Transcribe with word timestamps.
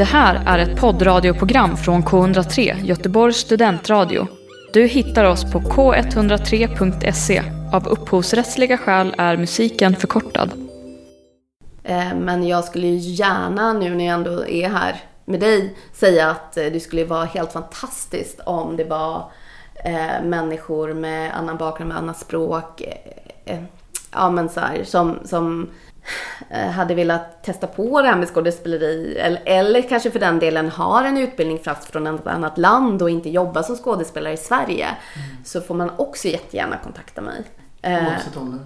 Det 0.00 0.04
här 0.04 0.42
är 0.46 0.58
ett 0.58 0.80
poddradioprogram 0.80 1.76
från 1.76 2.02
K103, 2.02 2.84
Göteborgs 2.84 3.36
studentradio. 3.36 4.26
Du 4.72 4.86
hittar 4.86 5.24
oss 5.24 5.52
på 5.52 5.60
k103.se. 5.60 7.42
Av 7.72 7.88
upphovsrättsliga 7.88 8.78
skäl 8.78 9.14
är 9.18 9.36
musiken 9.36 9.96
förkortad. 9.96 10.50
Eh, 11.84 12.14
men 12.14 12.46
jag 12.46 12.64
skulle 12.64 12.86
ju 12.86 12.96
gärna 12.96 13.72
nu 13.72 13.94
när 13.94 14.06
jag 14.06 14.14
ändå 14.14 14.46
är 14.46 14.68
här 14.68 14.96
med 15.24 15.40
dig 15.40 15.76
säga 15.92 16.30
att 16.30 16.56
eh, 16.56 16.64
det 16.64 16.80
skulle 16.80 17.04
vara 17.04 17.24
helt 17.24 17.52
fantastiskt 17.52 18.40
om 18.46 18.76
det 18.76 18.84
var 18.84 19.32
eh, 19.84 20.24
människor 20.24 20.94
med 20.94 21.36
annan 21.36 21.56
bakgrund, 21.56 21.88
med 21.88 21.98
annat 21.98 22.18
språk. 22.18 22.82
Ja 24.12 24.30
men 24.30 24.48
så 24.48 24.60
här, 24.60 24.84
som, 24.84 25.18
som 25.24 25.70
hade 26.74 26.94
velat 26.94 27.42
testa 27.42 27.66
på 27.66 28.02
det 28.02 28.08
här 28.08 28.16
med 28.16 28.28
skådespeleri. 28.28 29.16
Eller, 29.18 29.42
eller 29.44 29.82
kanske 29.82 30.10
för 30.10 30.20
den 30.20 30.38
delen 30.38 30.68
har 30.70 31.04
en 31.04 31.18
utbildning 31.18 31.58
fast 31.58 31.84
från 31.84 32.06
ett 32.06 32.26
annat 32.26 32.58
land 32.58 33.02
och 33.02 33.10
inte 33.10 33.30
jobbar 33.30 33.62
som 33.62 33.76
skådespelare 33.76 34.32
i 34.32 34.36
Sverige. 34.36 34.88
Så 35.44 35.60
får 35.60 35.74
man 35.74 35.90
också 35.96 36.28
jättegärna 36.28 36.76
kontakta 36.76 37.20
mig. 37.20 37.42
Eh, 37.82 38.04
Oavsett 38.04 38.36
ålder. 38.36 38.60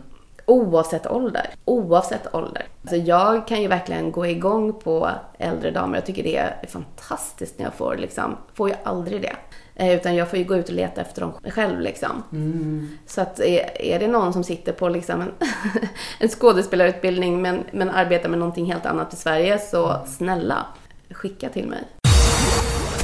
Oavsett 0.47 1.07
ålder. 1.07 1.51
Oavsett 1.65 2.35
ålder. 2.35 2.67
Alltså 2.83 2.97
jag 2.97 3.47
kan 3.47 3.63
ju 3.63 3.69
verkligen 3.69 4.13
gå 4.13 4.27
igång 4.27 4.73
på 4.73 5.11
äldre 5.39 5.71
damer. 5.71 5.97
Jag 5.97 6.07
tycker 6.07 6.23
det 6.23 6.37
är 6.37 6.67
fantastiskt 6.69 7.59
när 7.59 7.67
jag 7.67 7.75
får 7.75 7.97
liksom, 7.97 8.37
får 8.55 8.69
ju 8.69 8.75
aldrig 8.85 9.23
det. 9.23 9.37
Eh, 9.77 9.95
Utan 9.95 10.15
jag 10.15 10.31
får 10.31 10.39
ju 10.39 10.45
gå 10.45 10.57
ut 10.57 10.69
och 10.69 10.75
leta 10.75 11.01
efter 11.01 11.21
dem 11.21 11.33
själv 11.51 11.81
liksom. 11.81 12.23
Så 13.07 13.21
att 13.21 13.41
är, 13.41 13.83
är 13.83 13.99
det 13.99 14.09
någon 14.09 14.33
som 14.33 14.45
sitter 14.45 14.73
på 14.73 14.89
liksom 14.89 15.21
en, 15.21 15.31
en 16.19 16.29
skådespelarutbildning 16.29 17.43
men, 17.43 17.65
men 17.73 17.91
arbetar 17.91 18.29
med 18.29 18.39
någonting 18.39 18.73
helt 18.73 18.87
annat 18.87 19.15
i 19.15 19.17
Sverige 19.17 19.59
så 19.59 19.97
snälla, 20.07 20.67
skicka 21.11 21.49
till 21.49 21.67
mig. 21.67 21.85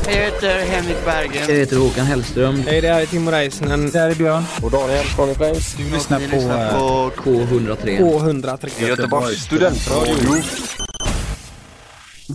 Jag 0.07 0.13
heter 0.13 0.59
Henrik 0.59 1.05
Berggren. 1.05 1.45
Jag 1.49 1.57
heter 1.57 1.77
Håkan 1.77 2.07
Hellström. 2.07 2.63
Hej, 2.67 2.81
det 2.81 2.89
här 2.89 3.03
är 3.03 3.07
Timo 3.07 3.31
Räisänen. 3.31 3.91
Det 3.91 3.99
här 3.99 4.11
är 4.11 4.15
Björn. 4.15 4.43
Och 4.63 4.71
Daniel 4.71 5.05
Conny 5.17 5.35
Du 5.77 5.91
lyssnar 5.93 6.19
på 6.19 6.37
eh, 6.37 7.23
K103. 7.23 7.99
K103. 7.99 8.89
Göteborgs 8.89 9.43
studentradio. 9.43 10.43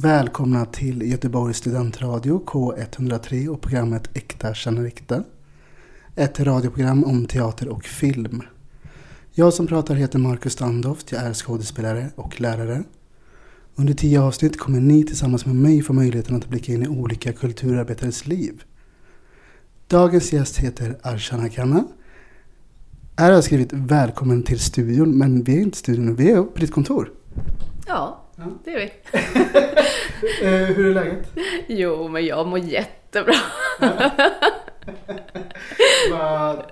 Välkomna 0.01 0.65
till 0.65 1.01
Göteborgs 1.01 1.57
studentradio 1.57 2.43
K103 2.45 3.47
och 3.47 3.61
programmet 3.61 4.09
Äkta 4.13 4.53
känner 4.53 4.85
äkta. 4.85 5.23
Ett 6.15 6.39
radioprogram 6.39 7.03
om 7.03 7.25
teater 7.25 7.67
och 7.67 7.83
film. 7.83 8.41
Jag 9.31 9.53
som 9.53 9.67
pratar 9.67 9.95
heter 9.95 10.19
Marcus 10.19 10.53
Standoft. 10.53 11.11
Jag 11.11 11.23
är 11.23 11.33
skådespelare 11.33 12.09
och 12.16 12.41
lärare. 12.41 12.83
Under 13.75 13.93
tio 13.93 14.21
avsnitt 14.21 14.59
kommer 14.59 14.79
ni 14.79 15.03
tillsammans 15.03 15.45
med 15.45 15.55
mig 15.55 15.81
få 15.81 15.93
möjligheten 15.93 16.35
att 16.35 16.49
blicka 16.49 16.73
in 16.73 16.83
i 16.83 16.88
olika 16.88 17.33
kulturarbetares 17.33 18.27
liv. 18.27 18.63
Dagens 19.88 20.33
gäst 20.33 20.57
heter 20.57 20.97
Arshana 21.03 21.49
Khanna. 21.49 21.88
Här 23.17 23.25
har 23.25 23.33
jag 23.33 23.43
skrivit 23.43 23.73
välkommen 23.73 24.43
till 24.43 24.59
studion, 24.59 25.17
men 25.17 25.43
vi 25.43 25.57
är 25.57 25.61
inte 25.61 25.75
i 25.75 25.79
studion, 25.79 26.16
vi 26.16 26.31
är 26.31 26.43
på 26.43 26.59
ditt 26.59 26.71
kontor. 26.71 27.11
Ja, 27.88 28.24
det 28.64 28.72
är 28.73 28.78
vi. 28.80 28.91
Eh, 30.41 30.52
hur 30.75 30.86
är 30.88 30.94
läget? 30.94 31.28
Jo, 31.67 32.08
men 32.08 32.25
jag 32.25 32.47
mår 32.47 32.59
jättebra. 32.59 33.33
Vad- 36.11 36.72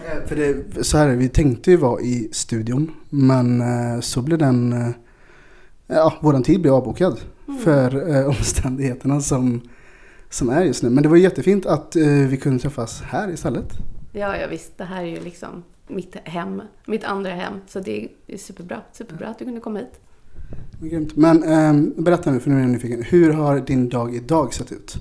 Eh, 0.00 0.26
För 0.28 0.36
det, 0.36 0.84
så 0.84 0.98
här, 0.98 1.08
vi 1.08 1.28
tänkte 1.28 1.70
ju 1.70 1.76
vara 1.76 2.00
i 2.00 2.28
studion, 2.32 2.94
men 3.10 3.60
eh, 3.60 4.00
så 4.00 4.22
blev 4.22 4.38
den, 4.38 4.94
ja, 5.86 6.14
våran 6.20 6.42
tid 6.42 6.60
blev 6.62 6.74
avbokad 6.74 7.20
för 7.64 8.16
eh, 8.16 8.26
omständigheterna 8.38 9.20
som, 9.20 9.60
som 10.30 10.48
är 10.50 10.64
just 10.64 10.82
nu. 10.82 10.90
Men 10.90 11.02
det 11.02 11.08
var 11.08 11.16
jättefint 11.16 11.66
att 11.66 11.96
eh, 11.96 12.02
vi 12.06 12.36
kunde 12.36 12.58
träffas 12.62 13.02
här 13.02 13.30
istället. 13.30 13.72
Ja, 14.12 14.36
ja 14.36 14.46
visst. 14.50 14.78
Det 14.78 14.84
här 14.84 15.02
är 15.02 15.06
ju 15.06 15.20
liksom 15.20 15.62
mitt 15.88 16.16
hem. 16.24 16.62
Mitt 16.86 17.04
andra 17.04 17.30
hem. 17.30 17.54
Så 17.68 17.80
det 17.80 18.04
är- 18.04 18.08
det 18.26 18.34
är 18.34 18.38
superbra. 18.38 18.80
Superbra 18.92 19.28
att 19.28 19.38
du 19.38 19.44
kunde 19.44 19.60
komma 19.60 19.78
hit. 19.78 20.00
Grymt. 20.80 21.16
Men 21.16 21.42
eh, 21.42 22.02
berätta 22.02 22.30
nu, 22.30 22.40
för 22.40 22.50
nu 22.50 22.56
är 22.56 22.60
jag 22.60 22.70
nyfiken. 22.70 23.02
Hur 23.02 23.32
har 23.32 23.60
din 23.60 23.88
dag 23.88 24.14
idag 24.14 24.54
sett 24.54 24.72
ut? 24.72 24.96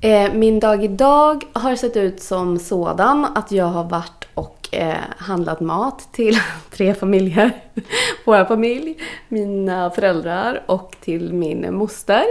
Eh, 0.00 0.34
min 0.34 0.60
dag 0.60 0.84
idag 0.84 1.44
har 1.52 1.76
sett 1.76 1.96
ut 1.96 2.20
som 2.20 2.58
sådan 2.58 3.24
att 3.34 3.52
jag 3.52 3.64
har 3.64 3.84
varit 3.84 4.28
och 4.34 4.68
eh, 4.72 4.96
handlat 5.16 5.60
mat 5.60 6.08
till 6.12 6.38
tre 6.70 6.94
familjer. 6.94 7.50
Vår 8.26 8.44
familj, 8.44 8.98
mina 9.28 9.90
föräldrar 9.90 10.62
och 10.66 10.96
till 11.00 11.32
min 11.32 11.74
moster. 11.74 12.24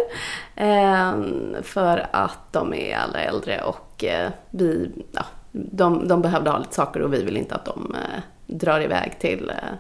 Eh, 0.56 1.14
för 1.62 2.08
att 2.12 2.54
de 2.54 2.74
är 2.74 2.98
alla 2.98 3.20
äldre 3.20 3.62
och 3.62 4.04
eh, 4.04 4.32
vi, 4.50 4.92
ja, 5.12 5.26
de, 5.52 6.08
de 6.08 6.22
behövde 6.22 6.50
ha 6.50 6.58
lite 6.58 6.76
saker 6.76 7.02
och 7.02 7.14
vi 7.14 7.24
vill 7.24 7.38
inte 7.38 7.56
att 7.56 7.66
de 7.66 7.96
eh, 7.96 8.22
drar 8.56 8.82
iväg 8.82 9.20
till, 9.20 9.50
eh, 9.50 9.76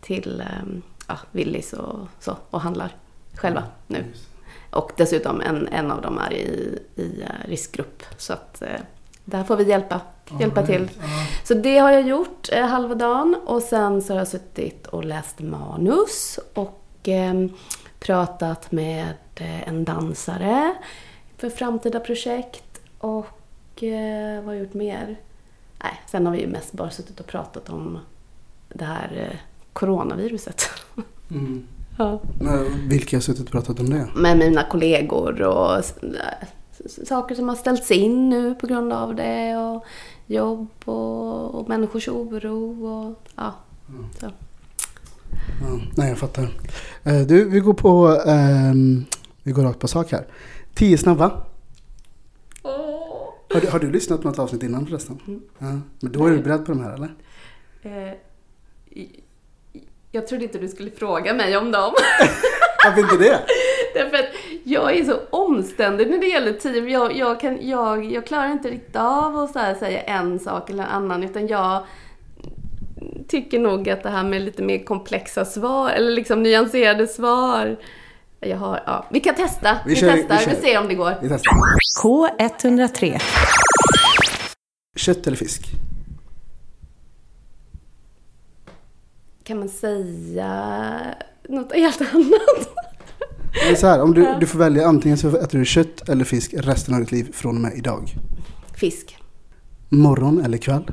till 0.00 0.40
eh, 0.40 0.80
ja, 1.06 1.18
Willys 1.32 1.72
och 1.72 1.98
så 2.20 2.36
och 2.50 2.60
handlar 2.60 2.96
själva 3.34 3.62
nu. 3.86 4.04
Och 4.70 4.92
dessutom 4.96 5.40
en, 5.40 5.68
en 5.68 5.90
av 5.90 6.02
dem 6.02 6.18
är 6.18 6.32
i, 6.32 6.78
i 6.96 7.22
eh, 7.22 7.48
riskgrupp. 7.48 8.02
Så 8.16 8.32
att 8.32 8.62
eh, 8.62 8.80
där 9.24 9.44
får 9.44 9.56
vi 9.56 9.64
hjälpa, 9.64 10.00
hjälpa 10.40 10.66
till. 10.66 10.90
Så 11.44 11.54
det 11.54 11.78
har 11.78 11.90
jag 11.90 12.08
gjort 12.08 12.48
eh, 12.52 12.66
halva 12.66 12.94
dagen. 12.94 13.36
Och 13.46 13.62
sen 13.62 14.02
så 14.02 14.12
har 14.12 14.18
jag 14.18 14.28
suttit 14.28 14.86
och 14.86 15.04
läst 15.04 15.40
manus 15.40 16.38
och 16.54 17.08
eh, 17.08 17.46
pratat 17.98 18.72
med 18.72 19.14
eh, 19.34 19.68
en 19.68 19.84
dansare 19.84 20.74
för 21.36 21.50
framtida 21.50 22.00
projekt. 22.00 22.80
Och 22.98 23.82
eh, 23.82 24.36
vad 24.36 24.44
har 24.44 24.52
jag 24.52 24.62
gjort 24.62 24.74
mer? 24.74 25.16
Nej, 25.82 26.00
sen 26.06 26.26
har 26.26 26.32
vi 26.32 26.40
ju 26.40 26.46
mest 26.46 26.72
bara 26.72 26.90
suttit 26.90 27.20
och 27.20 27.26
pratat 27.26 27.70
om 27.70 27.98
det 28.68 28.84
här 28.84 29.28
eh, 29.30 29.38
coronaviruset. 31.28 31.64
ja 31.98 32.20
Vilka 32.88 33.16
har 33.16 33.20
suttit 33.20 33.46
och 33.46 33.50
pratat 33.52 33.80
om 33.80 33.90
det? 33.90 34.08
med 34.16 34.38
mina 34.38 34.62
kollegor 34.62 35.42
och 35.42 35.84
saker 37.06 37.34
som 37.34 37.48
har 37.48 37.56
ställts 37.56 37.90
in 37.90 38.28
nu 38.28 38.54
på 38.54 38.66
grund 38.66 38.92
av 38.92 39.14
det 39.14 39.56
och 39.56 39.84
jobb 40.26 40.68
och, 40.84 41.54
och 41.54 41.68
människors 41.68 42.08
oro 42.08 42.86
och 42.86 43.22
ja. 43.36 43.54
Så. 44.20 44.26
Ja, 45.60 45.80
nej, 45.96 46.08
jag 46.08 46.18
fattar. 46.18 46.48
Eh, 47.02 47.20
du, 47.20 47.48
vi 47.48 47.60
går 47.60 47.74
på... 47.74 48.22
ehm, 48.26 49.04
vi 49.42 49.52
går 49.52 49.62
rakt 49.62 49.78
på 49.80 49.88
sak 49.88 50.12
här. 50.12 50.26
Tio 50.74 50.98
snabba. 50.98 51.42
Har 53.54 53.60
du, 53.60 53.68
har 53.68 53.78
du 53.78 53.90
lyssnat 53.90 54.22
på 54.22 54.28
något 54.28 54.38
avsnitt 54.38 54.62
innan 54.62 54.86
förresten? 54.86 55.18
Ja. 55.58 55.78
Men 56.00 56.12
då 56.12 56.26
är 56.26 56.30
du 56.30 56.42
beredd 56.42 56.66
på 56.66 56.72
de 56.72 56.80
här 56.80 56.94
eller? 56.94 57.14
Eh, 57.82 58.12
jag 60.16 60.26
trodde 60.26 60.44
inte 60.44 60.58
du 60.58 60.68
skulle 60.68 60.90
fråga 60.90 61.34
mig 61.34 61.56
om 61.56 61.70
dem. 61.72 61.92
Varför 62.84 63.00
inte 63.00 63.16
det? 63.16 63.38
Därför 63.94 64.16
att 64.16 64.28
jag 64.64 64.96
är 64.98 65.04
så 65.04 65.16
omständig 65.30 66.10
när 66.10 66.18
det 66.18 66.26
gäller 66.26 66.52
tid. 66.52 66.88
Jag, 66.90 67.16
jag, 67.16 67.40
kan, 67.40 67.58
jag, 67.68 68.04
jag 68.12 68.26
klarar 68.26 68.52
inte 68.52 68.68
riktigt 68.70 68.96
av 68.96 69.36
att 69.38 69.52
så 69.52 69.58
här 69.58 69.74
säga 69.74 70.00
en 70.02 70.38
sak 70.38 70.70
eller 70.70 70.82
en 70.84 70.90
annan. 70.90 71.24
Utan 71.24 71.46
jag 71.46 71.84
tycker 73.28 73.58
nog 73.58 73.90
att 73.90 74.02
det 74.02 74.10
här 74.10 74.24
med 74.24 74.42
lite 74.42 74.62
mer 74.62 74.84
komplexa 74.84 75.44
svar, 75.44 75.90
eller 75.90 76.10
liksom 76.12 76.42
nyanserade 76.42 77.06
svar. 77.06 77.76
Jag 78.40 78.56
har, 78.56 78.80
ja, 78.86 79.06
vi 79.10 79.20
kan 79.20 79.34
testa. 79.34 79.76
Vi 79.86 79.94
Vi, 79.94 80.00
kör- 80.00 80.12
vi 80.12 80.22
testar. 80.28 80.50
Vi, 80.50 80.56
kör. 80.56 80.62
ser 80.62 80.78
om 80.80 80.88
det 80.88 80.94
går. 80.94 81.14
Vi 81.22 81.28
testar. 81.28 81.52
K103. 82.02 83.22
Kött 84.96 85.26
eller 85.26 85.36
fisk? 85.36 85.62
Kan 89.46 89.58
man 89.58 89.68
säga 89.68 91.00
något 91.48 91.72
helt 91.72 92.00
annat? 92.00 92.68
Så 93.76 93.86
här, 93.86 94.02
om 94.02 94.14
du, 94.14 94.36
du 94.40 94.46
får 94.46 94.58
välja 94.58 94.86
antingen 94.86 95.18
så 95.18 95.36
äter 95.36 95.58
du 95.58 95.64
kött 95.64 96.08
eller 96.08 96.24
fisk 96.24 96.54
resten 96.54 96.94
av 96.94 97.00
ditt 97.00 97.12
liv 97.12 97.32
från 97.32 97.54
och 97.54 97.60
med 97.60 97.72
idag. 97.76 98.14
Fisk. 98.74 99.16
Morgon 99.88 100.44
eller 100.44 100.58
kväll? 100.58 100.90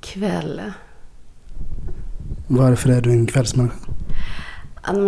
Kväll. 0.00 0.62
Varför 2.48 2.90
är 2.90 3.00
du 3.00 3.10
en 3.10 3.26
kvällsmänniska? 3.26 3.76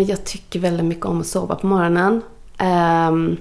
Jag 0.06 0.24
tycker 0.24 0.60
väldigt 0.60 0.86
mycket 0.86 1.06
om 1.06 1.20
att 1.20 1.26
sova 1.26 1.54
på 1.54 1.66
morgonen. 1.66 2.22
Ehm, 2.58 3.36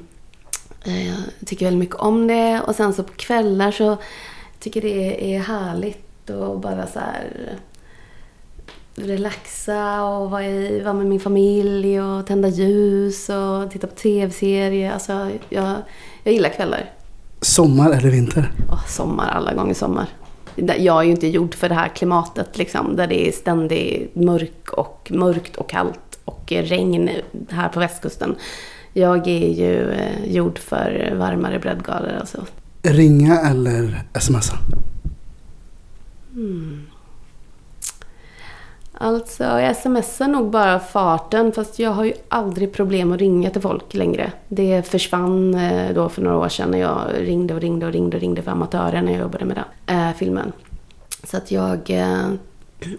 eh, 0.85 1.07
Jag 1.07 1.17
tycker 1.45 1.65
väldigt 1.65 1.79
mycket 1.79 1.95
om 1.95 2.27
det. 2.27 2.61
Och 2.67 2.75
sen 2.75 2.93
så 2.93 3.03
på 3.03 3.13
kvällar 3.13 3.71
så 3.71 3.97
tycker 4.59 4.81
det 4.81 5.35
är 5.35 5.39
härligt 5.39 6.29
att 6.29 6.61
bara 6.61 6.87
så 6.87 6.99
här 6.99 7.57
relaxa 8.95 10.03
och 10.03 10.31
vara, 10.31 10.45
i, 10.45 10.81
vara 10.81 10.93
med 10.93 11.05
min 11.05 11.19
familj 11.19 12.01
och 12.01 12.27
tända 12.27 12.47
ljus 12.47 13.29
och 13.29 13.71
titta 13.71 13.87
på 13.87 13.95
tv-serier. 13.95 14.91
Alltså, 14.91 15.29
jag, 15.49 15.75
jag 16.23 16.33
gillar 16.33 16.49
kvällar. 16.49 16.91
Sommar 17.41 17.91
eller 17.91 18.09
vinter? 18.09 18.51
Åh, 18.71 18.85
sommar, 18.87 19.29
alla 19.29 19.53
gånger 19.53 19.73
sommar. 19.73 20.07
Jag 20.55 20.99
är 20.99 21.03
ju 21.03 21.11
inte 21.11 21.27
gjord 21.27 21.55
för 21.55 21.69
det 21.69 21.75
här 21.75 21.87
klimatet 21.87 22.57
liksom, 22.57 22.95
där 22.95 23.07
det 23.07 23.27
är 23.27 23.31
ständigt 23.31 24.15
mörk 24.15 24.69
och, 24.71 25.11
mörkt 25.11 25.55
och 25.55 25.69
kallt 25.69 26.19
och 26.25 26.51
regn 26.51 27.09
här 27.49 27.69
på 27.69 27.79
västkusten. 27.79 28.35
Jag 28.93 29.27
är 29.27 29.47
ju 29.47 29.91
eh, 29.91 30.25
gjord 30.25 30.59
för 30.59 31.13
varmare 31.15 31.59
breddgrader 31.59 32.17
alltså. 32.19 32.45
Ringa 32.83 33.39
eller 33.39 34.03
smsa? 34.19 34.57
Mm. 36.35 36.87
Alltså, 38.97 39.43
jag 39.43 39.75
smsar 39.75 40.27
nog 40.27 40.49
bara 40.49 40.79
farten 40.79 41.51
fast 41.51 41.79
jag 41.79 41.91
har 41.91 42.03
ju 42.03 42.13
aldrig 42.29 42.73
problem 42.73 43.11
att 43.11 43.19
ringa 43.19 43.49
till 43.49 43.61
folk 43.61 43.93
längre. 43.93 44.31
Det 44.47 44.87
försvann 44.87 45.53
eh, 45.53 45.93
då 45.93 46.09
för 46.09 46.21
några 46.21 46.37
år 46.37 46.49
sedan 46.49 46.71
när 46.71 46.79
jag 46.79 46.99
ringde 47.19 47.53
och 47.53 47.61
ringde 47.61 47.85
och 47.85 47.91
ringde 47.91 48.17
och 48.17 48.21
ringde 48.21 48.41
för 48.41 48.51
amatörer 48.51 49.01
när 49.01 49.11
jag 49.11 49.21
jobbade 49.21 49.45
med 49.45 49.63
den 49.87 49.97
äh, 49.97 50.13
filmen. 50.15 50.51
Så 51.23 51.37
att 51.37 51.51
jag 51.51 51.89
äh, 51.89 52.27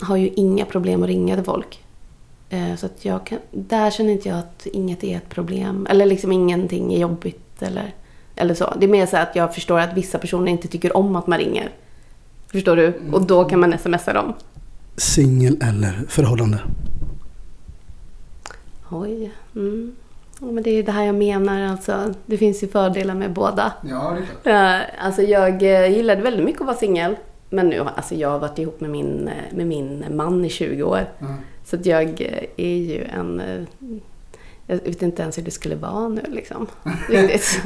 har 0.01 0.17
ju 0.17 0.29
inga 0.29 0.65
problem 0.65 1.03
att 1.03 1.09
ringa 1.09 1.35
till 1.35 1.45
folk. 1.45 1.85
Äh, 2.49 2.77
så 2.77 2.87
att 2.87 3.05
jag 3.05 3.27
kan, 3.27 3.39
där 3.51 3.91
känner 3.91 4.13
inte 4.13 4.29
jag 4.29 4.39
att 4.39 4.67
inget 4.67 5.05
är 5.05 5.17
ett 5.17 5.29
problem. 5.29 5.87
Eller 5.91 6.07
liksom 6.07 6.33
ingenting 6.33 6.95
är 6.95 6.99
jobbigt 6.99 7.63
eller, 7.63 7.95
eller 8.37 8.55
så. 8.55 8.75
Det 8.79 8.87
är 8.87 8.91
mer 8.91 9.07
så 9.07 9.17
att 9.17 9.37
jag 9.37 9.55
förstår 9.55 9.79
att 9.79 9.95
vissa 9.95 10.19
personer 10.19 10.53
inte 10.53 10.69
tycker 10.69 10.97
om 10.97 11.17
att 11.17 11.27
man 11.27 11.39
ringer. 11.39 11.71
Förstår 12.53 12.77
du? 12.77 13.01
Och 13.13 13.27
då 13.27 13.45
kan 13.45 13.61
man 13.61 13.79
smsa 13.79 14.13
dem. 14.13 14.35
Singel 14.97 15.59
eller 15.63 16.05
förhållande? 16.09 16.59
Oj. 18.91 19.33
Mm. 19.55 19.97
Ja, 20.41 20.47
men 20.47 20.63
det 20.63 20.71
är 20.71 20.83
det 20.83 20.93
här 20.93 21.05
jag 21.05 21.15
menar. 21.15 21.61
Alltså, 21.61 22.15
det 22.27 22.39
finns 22.39 22.63
ju 22.63 22.69
fördelar 22.69 23.15
med 23.15 23.33
båda. 23.33 23.73
Ja, 23.83 24.17
det 24.43 24.51
är 24.51 24.95
alltså 24.99 25.23
jag 25.23 25.63
eh, 25.63 25.97
gillade 25.97 26.23
väldigt 26.23 26.45
mycket 26.45 26.61
att 26.61 26.67
vara 26.67 26.77
singel. 26.77 27.17
Men 27.51 27.69
nu, 27.69 27.81
alltså 27.81 28.15
jag 28.15 28.31
har 28.31 28.39
varit 28.39 28.59
ihop 28.59 28.81
med 28.81 28.91
min, 28.91 29.29
eh, 29.29 29.57
med 29.57 29.67
min 29.67 30.05
man 30.11 30.45
i 30.45 30.49
20 30.49 30.83
år. 30.83 31.11
Mm. 31.21 31.35
Så 31.65 31.77
att 31.77 31.87
jag 31.87 32.21
eh, 32.21 32.45
är 32.57 32.77
ju 32.77 33.05
en... 33.05 33.43
Jag 34.67 34.77
vet 34.77 35.03
inte 35.03 35.23
ens 35.23 35.39
hur 35.39 35.43
det 35.43 35.51
skulle 35.51 35.77
vara 35.77 36.09
nu 36.09 36.23
liksom. 36.29 36.67
Riktigt. 37.09 37.63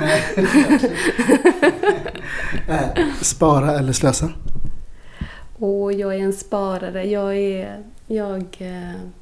Spara 3.20 3.78
eller 3.78 3.92
slösa? 3.92 4.28
Och 5.60 5.92
jag 5.92 6.14
är 6.14 6.18
en 6.18 6.32
sparare. 6.32 7.04
Jag 7.04 7.36
är, 7.36 7.82
jag, 8.06 8.44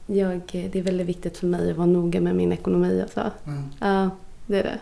jag, 0.06 0.40
det 0.72 0.78
är 0.78 0.82
väldigt 0.82 1.06
viktigt 1.06 1.38
för 1.38 1.46
mig 1.46 1.70
att 1.70 1.76
vara 1.76 1.86
noga 1.86 2.20
med 2.20 2.36
min 2.36 2.52
ekonomi. 2.52 3.02
Alltså. 3.02 3.30
Mm. 3.46 3.64
Ja, 3.80 4.10
det 4.46 4.58
är 4.58 4.62
det. 4.62 4.78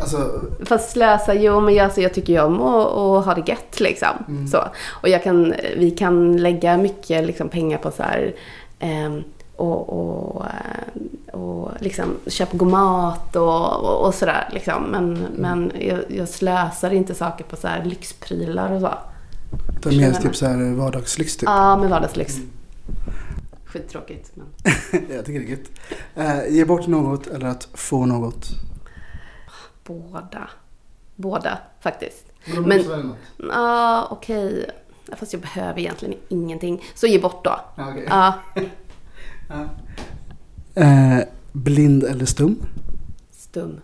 Alltså, 0.00 0.40
Fast 0.64 0.90
slösa, 0.90 1.34
jo 1.34 1.60
men 1.60 1.74
jag, 1.74 1.84
alltså, 1.84 2.00
jag 2.00 2.14
tycker 2.14 2.32
ju 2.32 2.40
om 2.40 2.62
att, 2.62 3.24
ha 3.24 3.34
det 3.34 3.48
gött 3.50 3.80
liksom. 3.80 4.24
Mm. 4.28 4.48
Så. 4.48 4.64
Och 4.88 5.08
jag 5.08 5.22
kan, 5.22 5.54
vi 5.76 5.90
kan 5.90 6.36
lägga 6.36 6.76
mycket 6.76 7.26
liksom, 7.26 7.48
pengar 7.48 7.78
på 7.78 7.90
så 7.90 8.02
här 8.02 8.34
ehm, 8.78 9.24
och, 9.56 9.88
och, 9.88 10.44
eh, 10.44 11.40
och 11.40 11.70
liksom 11.80 12.04
köpa 12.26 12.56
god 12.56 12.68
mat 12.68 13.36
och, 13.36 13.84
och, 13.84 14.06
och 14.06 14.14
sådär. 14.14 14.48
Liksom. 14.52 14.82
Men, 14.82 15.26
men 15.36 15.72
jag, 15.80 15.98
jag 16.08 16.28
slösar 16.28 16.90
inte 16.90 17.14
saker 17.14 17.44
på 17.44 17.56
så 17.56 17.68
här 17.68 17.84
lyxprylar 17.84 18.72
och 18.72 18.80
så. 18.80 18.90
Det 19.90 19.96
är 19.96 20.00
mer 20.00 20.12
typ 20.12 20.36
så 20.36 20.46
här 20.46 20.72
vardagslyx 20.74 21.36
typ. 21.36 21.48
Ja, 21.48 21.76
med 21.76 21.90
vardagslyx. 21.90 22.36
Skittråkigt. 23.64 24.32
Men... 24.34 24.46
Jag 25.10 25.24
tycker 25.24 25.40
det 25.40 25.46
är 25.46 25.50
gött. 25.50 25.70
Eh, 26.46 26.54
ge 26.54 26.64
bort 26.64 26.86
något 26.86 27.26
eller 27.26 27.46
att 27.46 27.68
få 27.74 28.06
något. 28.06 28.48
Båda. 29.84 30.50
Båda 31.16 31.58
faktiskt. 31.80 32.24
Men, 32.54 32.62
Men- 32.62 33.14
Ja, 33.36 34.08
okej. 34.10 34.70
Fast 35.16 35.32
jag 35.32 35.42
behöver 35.42 35.78
egentligen 35.80 36.14
ingenting. 36.28 36.82
Så 36.94 37.06
ge 37.06 37.18
bort 37.18 37.44
då. 37.44 37.60
Ja, 37.76 37.90
okej. 37.90 38.06
Ja, 38.10 38.34
Eh, 40.74 41.18
blind 41.52 42.04
eller 42.04 42.24
stum? 42.24 42.56
stum. 43.30 43.80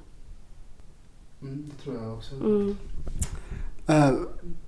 Mm, 1.42 1.70
det 1.70 1.82
tror 1.84 1.96
jag 2.02 2.12
också. 2.14 2.34
Mm. 2.34 2.76
Eh, 3.88 4.12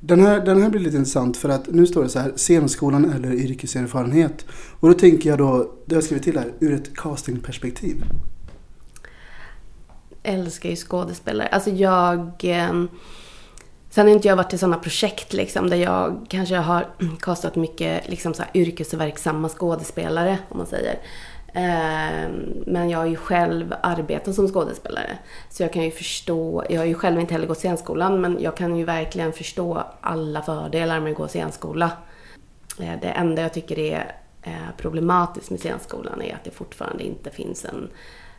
den, 0.01 0.21
här, 0.21 0.41
den 0.41 0.63
här 0.63 0.71
blir 0.71 0.81
lite 0.81 0.97
intressant 0.97 1.37
för 1.37 1.49
att 1.49 1.67
nu 1.67 1.87
står 1.87 2.03
det 2.03 2.09
så 2.09 2.19
här 2.19 2.33
scenskolan 2.37 3.13
eller 3.13 3.33
yrkeserfarenhet. 3.33 4.47
Och 4.81 4.89
då 4.89 4.95
tänker 4.95 5.31
jag 5.31 5.39
då, 5.39 5.73
det 5.87 5.95
har 5.95 5.97
jag 5.97 6.05
skrivit 6.05 6.25
till 6.25 6.39
här, 6.39 6.53
ur 6.61 6.75
ett 6.75 6.97
castingperspektiv. 6.97 8.05
Älskar 10.23 10.71
ju 10.71 10.77
skådespelare. 10.77 11.49
Alltså 11.49 11.71
jag... 11.71 12.21
Eh, 12.45 12.85
sen 13.91 14.07
har 14.07 14.15
inte 14.15 14.29
jag 14.29 14.37
varit 14.37 14.53
i 14.53 14.59
sådana 14.59 14.77
projekt 14.77 15.33
liksom 15.33 15.71
där 15.71 15.77
jag 15.77 16.27
kanske 16.29 16.57
har 16.57 16.87
castat 17.21 17.57
mycket 17.57 18.09
liksom 18.09 18.35
så 18.35 18.43
här, 18.43 18.51
yrkesverksamma 18.55 19.49
skådespelare 19.49 20.39
om 20.49 20.59
man 20.59 20.67
säger. 20.67 20.99
Ehm, 21.53 22.65
men 22.67 22.91
jag 22.91 22.99
har 22.99 23.07
ju 23.07 23.17
själv 23.17 23.75
arbetat 23.83 24.35
som 24.35 24.49
skådespelare. 24.49 25.19
Så 25.51 25.63
jag 25.63 25.73
kan 25.73 25.83
ju 25.83 25.91
förstå, 25.91 26.65
jag 26.71 26.79
har 26.81 26.87
ju 26.87 26.95
själv 26.95 27.21
inte 27.21 27.35
heller 27.35 27.47
gått 27.47 27.59
scenskolan 27.59 28.21
men 28.21 28.39
jag 28.41 28.57
kan 28.57 28.77
ju 28.77 28.85
verkligen 28.85 29.33
förstå 29.33 29.85
alla 30.01 30.43
fördelar 30.43 31.01
med 31.01 31.11
att 31.11 31.19
gå 31.19 31.29
scenskola. 31.29 31.91
Eh, 32.81 33.01
det 33.03 33.09
enda 33.09 33.43
jag 33.43 33.53
tycker 33.53 33.79
är 33.79 34.17
eh, 34.43 34.77
problematiskt 34.77 35.51
med 35.51 35.61
scenskolan 35.61 36.23
är 36.23 36.35
att 36.35 36.45
det 36.45 36.51
fortfarande 36.51 37.05
inte 37.05 37.31
finns 37.31 37.65
en 37.65 37.89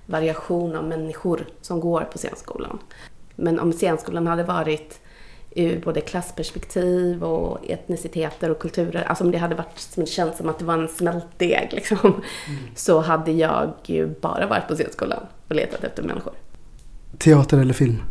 variation 0.06 0.76
av 0.76 0.84
människor 0.84 1.46
som 1.62 1.80
går 1.80 2.02
på 2.02 2.18
scenskolan. 2.18 2.80
Men 3.36 3.60
om 3.60 3.74
scenskolan 3.74 4.28
hade 4.28 4.44
varit 4.44 5.02
ur 5.56 5.82
både 5.82 6.02
klassperspektiv 6.02 7.24
och 7.24 7.70
etniciteter 7.70 8.50
och 8.50 8.60
kulturer, 8.60 9.04
alltså 9.04 9.24
om 9.24 9.32
det 9.32 9.38
hade 9.38 9.56
varit 9.56 9.80
som 9.80 10.04
det 10.04 10.10
känns 10.10 10.38
som 10.38 10.50
att 10.50 10.60
det 10.60 10.66
var 10.66 10.78
en 10.78 10.88
smältdeg 10.88 11.70
liksom, 11.72 12.22
så 12.76 13.00
hade 13.00 13.32
jag 13.32 13.74
ju 13.86 14.08
bara 14.08 14.48
varit 14.48 14.68
på 14.68 14.76
scenskolan 14.76 15.24
och 15.48 15.56
letat 15.56 15.84
efter 15.84 16.04
människor. 16.04 16.34
Teater 17.18 17.58
eller 17.58 17.74
film? 17.74 18.04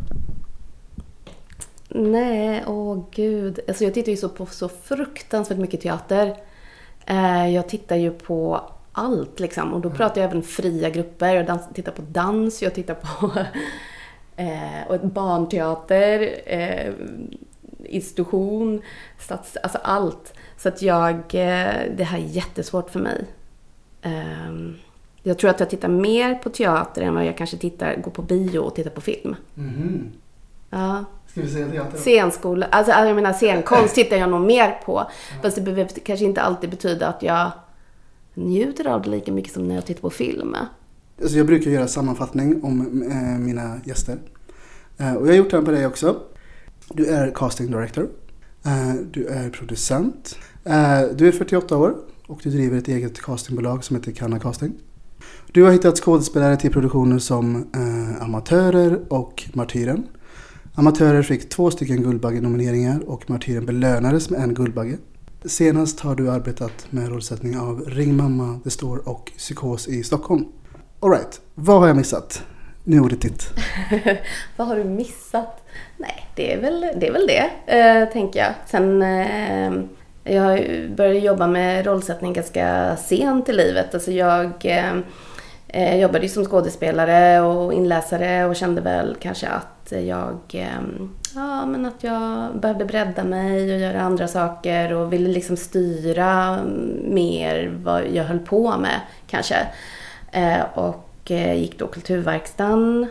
Nej, 1.89 2.63
åh 2.67 3.05
gud. 3.11 3.59
Alltså 3.67 3.83
jag 3.83 3.93
tittar 3.93 4.11
ju 4.11 4.17
så 4.17 4.29
på 4.29 4.45
så 4.45 4.69
fruktansvärt 4.69 5.57
mycket 5.57 5.81
teater. 5.81 6.35
Eh, 7.05 7.49
jag 7.49 7.69
tittar 7.69 7.95
ju 7.95 8.11
på 8.11 8.61
allt 8.91 9.39
liksom. 9.39 9.73
Och 9.73 9.81
då 9.81 9.89
pratar 9.89 10.21
jag 10.21 10.29
även 10.29 10.43
fria 10.43 10.89
grupper. 10.89 11.35
Jag 11.35 11.45
dans, 11.45 11.61
tittar 11.73 11.91
på 11.91 12.01
dans, 12.01 12.61
jag 12.61 12.73
tittar 12.75 12.93
på 12.93 13.31
eh, 14.41 14.87
och 14.87 15.07
barnteater, 15.09 16.41
eh, 16.45 16.93
institution, 17.85 18.81
stats, 19.19 19.57
alltså 19.63 19.79
allt. 19.83 20.33
Så 20.57 20.69
att 20.69 20.81
jag, 20.81 21.15
eh, 21.15 21.81
det 21.97 22.03
här 22.03 22.17
är 22.17 22.25
jättesvårt 22.25 22.89
för 22.89 22.99
mig. 22.99 23.25
Eh, 24.01 24.51
jag 25.23 25.37
tror 25.37 25.49
att 25.49 25.59
jag 25.59 25.69
tittar 25.69 25.87
mer 25.87 26.35
på 26.35 26.49
teater 26.49 27.01
än 27.01 27.15
vad 27.15 27.25
jag 27.25 27.37
kanske 27.37 27.57
tittar, 27.57 27.95
går 27.95 28.11
på 28.11 28.21
bio 28.21 28.59
och 28.59 28.75
tittar 28.75 28.91
på 28.91 29.01
film. 29.01 29.35
Ja. 30.69 31.05
Ska 31.27 31.41
vi 31.41 31.49
säga 31.49 31.67
teater? 31.67 31.97
Scenskola, 31.97 32.65
alltså 32.65 32.91
jag 32.91 33.15
menar 33.15 33.33
scenkonst 33.33 33.95
tittar 33.95 34.17
jag 34.17 34.29
nog 34.29 34.41
mer 34.41 34.79
på. 34.85 35.07
Fast 35.41 35.55
det 35.55 35.61
behöver 35.61 35.85
kanske 35.85 36.25
inte 36.25 36.41
alltid 36.41 36.69
betyda 36.69 37.07
att 37.07 37.23
jag 37.23 37.51
njuter 38.33 38.87
av 38.87 39.01
det 39.01 39.09
lika 39.09 39.31
mycket 39.31 39.53
som 39.53 39.67
när 39.67 39.75
jag 39.75 39.85
tittar 39.85 40.01
på 40.01 40.09
film. 40.09 40.55
Alltså 41.21 41.37
jag 41.37 41.45
brukar 41.45 41.71
göra 41.71 41.87
sammanfattning 41.87 42.63
om 42.63 43.03
eh, 43.11 43.39
mina 43.39 43.79
gäster. 43.83 44.17
Eh, 45.01 45.13
och 45.13 45.27
jag 45.27 45.31
har 45.31 45.37
gjort 45.37 45.51
den 45.51 45.65
på 45.65 45.71
dig 45.71 45.85
också. 45.85 46.19
Du 46.89 47.05
är 47.05 47.31
casting 47.35 47.71
director. 47.71 48.09
Eh, 48.65 48.93
du 49.11 49.25
är 49.25 49.49
producent. 49.49 50.37
Eh, 50.63 51.01
du 51.15 51.27
är 51.27 51.31
48 51.31 51.77
år 51.77 51.95
och 52.27 52.39
du 52.43 52.49
driver 52.49 52.77
ett 52.77 52.87
eget 52.87 53.21
castingbolag 53.21 53.83
som 53.83 53.95
heter 53.95 54.11
Kanna 54.11 54.39
Casting. 54.39 54.73
Du 55.51 55.63
har 55.63 55.71
hittat 55.71 55.99
skådespelare 55.99 56.57
till 56.57 56.71
produktioner 56.71 57.19
som 57.19 57.67
Amatörer 58.19 58.99
och 59.09 59.49
Martyren. 59.53 60.07
Amatörer 60.75 61.23
fick 61.23 61.49
två 61.49 61.71
stycken 61.71 62.03
Guldbagge-nomineringar 62.03 62.99
och 63.09 63.29
Martyren 63.29 63.65
belönades 63.65 64.29
med 64.29 64.41
en 64.41 64.53
Guldbagge. 64.53 64.97
Senast 65.45 65.99
har 65.99 66.15
du 66.15 66.31
arbetat 66.31 66.87
med 66.89 67.09
rollsättning 67.09 67.57
av 67.57 67.81
Ring 67.87 68.15
mamma, 68.15 68.59
Det 68.63 68.69
står 68.69 69.09
och 69.09 69.31
Psykos 69.37 69.87
i 69.87 70.03
Stockholm. 70.03 70.45
Alright, 70.99 71.41
vad 71.55 71.79
har 71.79 71.87
jag 71.87 71.97
missat? 71.97 72.43
Nu 72.83 72.97
är 72.97 73.01
ordet 73.01 73.21
ditt. 73.21 73.49
Vad 74.55 74.67
har 74.67 74.75
du 74.75 74.83
missat? 74.83 75.67
Nej, 75.97 76.27
det 76.35 76.53
är 76.53 76.61
väl 76.61 76.81
det, 76.95 77.07
är 77.07 77.11
väl 77.11 77.27
det 77.27 77.77
eh, 77.79 78.09
tänker 78.09 78.39
jag. 78.39 78.53
Sen, 78.65 79.01
eh, 79.01 79.73
jag 80.23 80.59
började 80.95 81.19
jobba 81.19 81.47
med 81.47 81.85
rollsättning 81.85 82.33
ganska 82.33 82.95
sent 82.95 83.49
i 83.49 83.53
livet. 83.53 83.93
Alltså 83.93 84.11
jag 84.11 84.51
eh, 84.65 84.93
eh, 85.67 85.99
jobbade 85.99 86.23
ju 86.23 86.29
som 86.29 86.45
skådespelare 86.45 87.41
och 87.41 87.73
inläsare 87.73 88.45
och 88.45 88.55
kände 88.55 88.81
väl 88.81 89.17
kanske 89.19 89.47
att 89.47 89.93
jag, 90.05 90.39
eh, 90.53 90.81
ja, 91.35 91.65
men 91.65 91.85
att 91.85 92.03
jag 92.03 92.59
behövde 92.59 92.85
bredda 92.85 93.23
mig 93.23 93.73
och 93.73 93.79
göra 93.79 94.01
andra 94.01 94.27
saker 94.27 94.93
och 94.93 95.13
ville 95.13 95.29
liksom 95.29 95.57
styra 95.57 96.59
mer 97.03 97.73
vad 97.83 98.03
jag 98.13 98.23
höll 98.23 98.39
på 98.39 98.77
med 98.77 98.99
kanske. 99.27 99.67
Eh, 100.31 100.61
och 101.23 101.31
eh, 101.31 101.53
gick 101.53 101.79
då 101.79 101.87
Kulturverkstan 101.87 103.07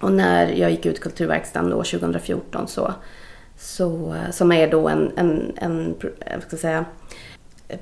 och 0.00 0.12
när 0.12 0.52
jag 0.52 0.70
gick 0.70 0.86
ut 0.86 1.00
Kulturverkstan 1.00 1.70
då 1.70 1.76
2014 1.76 2.68
så, 2.68 2.94
så 3.56 4.14
som 4.30 4.52
är 4.52 4.70
då 4.70 4.88
en, 4.88 5.12
en, 5.16 5.52
en 5.56 5.94
eh, 6.20 6.34
vad 6.34 6.42
ska 6.42 6.50
jag 6.50 6.60
säga, 6.60 6.84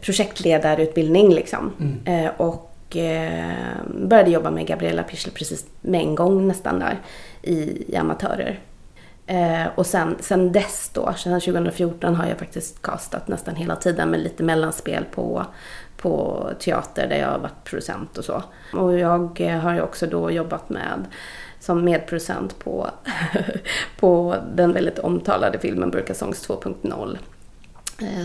projektledarutbildning 0.00 1.34
liksom. 1.34 1.72
Eh, 2.04 2.30
och 2.36 2.96
eh, 2.96 3.76
började 4.08 4.30
jobba 4.30 4.50
med 4.50 4.66
Gabriella 4.66 5.02
Pichler 5.02 5.32
precis 5.32 5.66
med 5.80 6.00
en 6.00 6.14
gång 6.14 6.48
nästan 6.48 6.78
där 6.78 7.00
i, 7.42 7.84
i 7.92 7.96
Amatörer. 7.96 8.60
Eh, 9.26 9.66
och 9.74 9.86
sen, 9.86 10.16
sen 10.20 10.52
dess 10.52 10.90
då, 10.94 11.12
sedan 11.16 11.40
2014 11.40 12.14
har 12.14 12.26
jag 12.26 12.38
faktiskt 12.38 12.82
castat 12.82 13.28
nästan 13.28 13.56
hela 13.56 13.76
tiden 13.76 14.10
med 14.10 14.20
lite 14.20 14.42
mellanspel 14.42 15.04
på, 15.04 15.46
på 16.04 16.50
teater 16.58 17.06
där 17.08 17.16
jag 17.16 17.28
har 17.28 17.38
varit 17.38 17.64
producent 17.64 18.18
och 18.18 18.24
så. 18.24 18.42
Och 18.72 18.98
jag 18.98 19.40
eh, 19.40 19.58
har 19.58 19.74
ju 19.74 19.80
också 19.80 20.06
då 20.06 20.30
jobbat 20.30 20.68
med 20.68 21.04
som 21.60 21.84
medproducent 21.84 22.58
på, 22.58 22.90
på 24.00 24.36
den 24.54 24.72
väldigt 24.72 24.98
omtalade 24.98 25.58
filmen 25.58 25.90
Burka 25.90 26.14
Songs 26.14 26.48
2.0. 26.48 27.18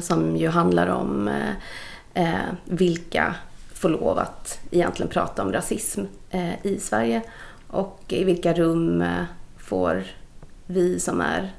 Som 0.02 0.36
ju 0.36 0.48
handlar 0.48 0.88
om 0.88 1.28
eh, 1.28 2.24
eh, 2.24 2.50
vilka 2.66 3.36
får 3.74 3.90
lov 3.90 4.18
att 4.20 4.60
egentligen 4.72 5.12
prata 5.12 5.44
om 5.44 5.54
rasism 5.54 6.02
eh, 6.30 6.66
i 6.66 6.80
Sverige 6.80 7.22
och 7.68 8.04
i 8.08 8.24
vilka 8.24 8.54
rum 8.54 9.02
eh, 9.02 9.24
får 9.58 10.04
vi 10.66 11.00
som 11.00 11.22
är 11.22 11.54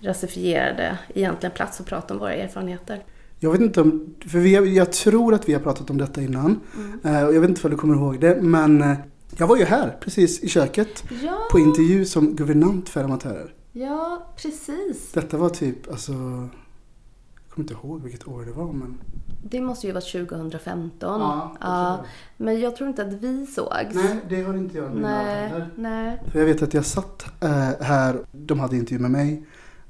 rasifierade 0.00 0.98
egentligen 1.14 1.54
plats 1.54 1.80
att 1.80 1.86
prata 1.86 2.14
om 2.14 2.20
våra 2.20 2.34
erfarenheter. 2.34 3.02
Jag 3.44 3.52
vet 3.52 3.60
inte 3.60 3.80
om, 3.80 4.14
för 4.26 4.38
vi, 4.38 4.74
jag 4.76 4.92
tror 4.92 5.34
att 5.34 5.48
vi 5.48 5.52
har 5.52 5.60
pratat 5.60 5.90
om 5.90 5.98
detta 5.98 6.22
innan. 6.22 6.60
Mm. 6.76 7.26
och 7.26 7.34
jag 7.34 7.40
vet 7.40 7.50
inte 7.50 7.64
om 7.64 7.70
du 7.70 7.76
kommer 7.76 7.94
ihåg 7.94 8.20
det, 8.20 8.42
men 8.42 8.96
jag 9.36 9.46
var 9.46 9.56
ju 9.56 9.64
här 9.64 9.96
precis 10.00 10.40
i 10.40 10.48
köket 10.48 11.04
ja. 11.22 11.38
på 11.50 11.58
intervju 11.58 12.04
som 12.04 12.36
guvernant 12.36 12.88
för 12.88 13.04
amatörer. 13.04 13.54
Ja, 13.72 14.32
precis. 14.36 15.12
Detta 15.12 15.36
var 15.36 15.48
typ, 15.48 15.90
alltså, 15.90 16.12
jag 16.12 17.50
kommer 17.50 17.64
inte 17.64 17.74
ihåg 17.74 18.02
vilket 18.02 18.28
år 18.28 18.44
det 18.44 18.52
var 18.52 18.72
men. 18.72 18.98
Det 19.42 19.60
måste 19.60 19.86
ju 19.86 19.92
vara 19.92 20.04
2015. 20.26 21.20
Ja, 21.20 21.56
ja. 21.60 22.04
Men 22.36 22.60
jag 22.60 22.76
tror 22.76 22.88
inte 22.88 23.02
att 23.02 23.12
vi 23.12 23.46
sågs. 23.46 23.94
Nej, 23.94 24.20
det 24.28 24.42
har 24.42 24.54
inte 24.54 24.78
jag 24.78 24.96
Nej, 24.96 25.64
nej. 25.76 26.22
För 26.32 26.38
jag 26.38 26.46
vet 26.46 26.62
att 26.62 26.74
jag 26.74 26.86
satt 26.86 27.42
äh, 27.42 27.50
här, 27.80 28.18
de 28.32 28.60
hade 28.60 28.76
intervju 28.76 28.98
med 28.98 29.10
mig. 29.10 29.44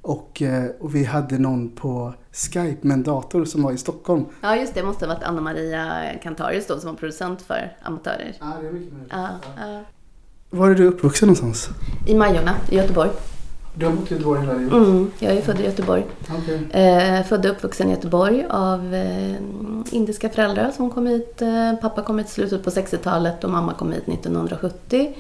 Och, 0.05 0.43
äh, 0.43 0.65
och 0.81 0.95
vi 0.95 1.05
hade 1.05 1.39
någon 1.39 1.71
på 1.71 2.15
Skype 2.33 2.87
med 2.87 2.95
en 2.95 3.03
dator 3.03 3.45
som 3.45 3.63
var 3.63 3.73
i 3.73 3.79
Stockholm. 3.79 4.25
Ja, 4.41 4.57
just 4.57 4.75
det. 4.75 4.81
Det 4.81 4.87
måste 4.87 5.07
ha 5.07 5.15
varit 5.15 5.25
Anna 5.25 5.41
Maria 5.41 6.13
Kantarius 6.23 6.67
då 6.67 6.79
som 6.81 6.91
var 6.91 6.97
producent 6.97 7.43
för 7.43 7.77
Amatörer. 7.83 8.37
Ja, 8.41 8.47
det 8.61 8.69
är 8.69 8.73
mycket 8.73 8.93
möjligt. 8.93 9.13
Ja, 9.13 9.29
ja. 9.57 9.81
Var 10.51 10.71
är 10.71 10.75
du 10.75 10.87
uppvuxen 10.87 11.27
någonstans? 11.27 11.69
I 12.07 12.15
Majorna 12.15 12.55
i 12.71 12.77
Göteborg. 12.77 13.11
Du 13.75 13.87
har 13.87 13.93
bott 13.93 14.11
i 14.11 14.15
Göteborg 14.15 14.41
hela 14.41 14.53
livet? 14.53 14.73
Mm, 14.73 15.11
jag 15.19 15.33
är 15.33 15.43
född 15.43 15.61
i 15.61 15.65
Göteborg. 15.65 16.07
Okay. 16.43 16.83
Eh, 16.83 17.25
född 17.25 17.47
och 17.47 17.53
uppvuxen 17.53 17.89
i 17.89 17.91
Göteborg 17.91 18.47
av 18.51 18.95
eh, 18.95 19.35
indiska 19.91 20.29
föräldrar 20.29 20.71
som 20.71 20.91
kom 20.91 21.07
hit. 21.07 21.43
Eh, 21.43 21.75
pappa 21.81 22.03
kom 22.03 22.19
hit 22.19 22.29
i 22.29 22.31
slutet 22.31 22.65
på 22.65 22.71
60-talet 22.71 23.45
och 23.45 23.51
mamma 23.51 23.75
kom 23.75 23.93
hit 23.93 24.09
1970. 24.09 25.15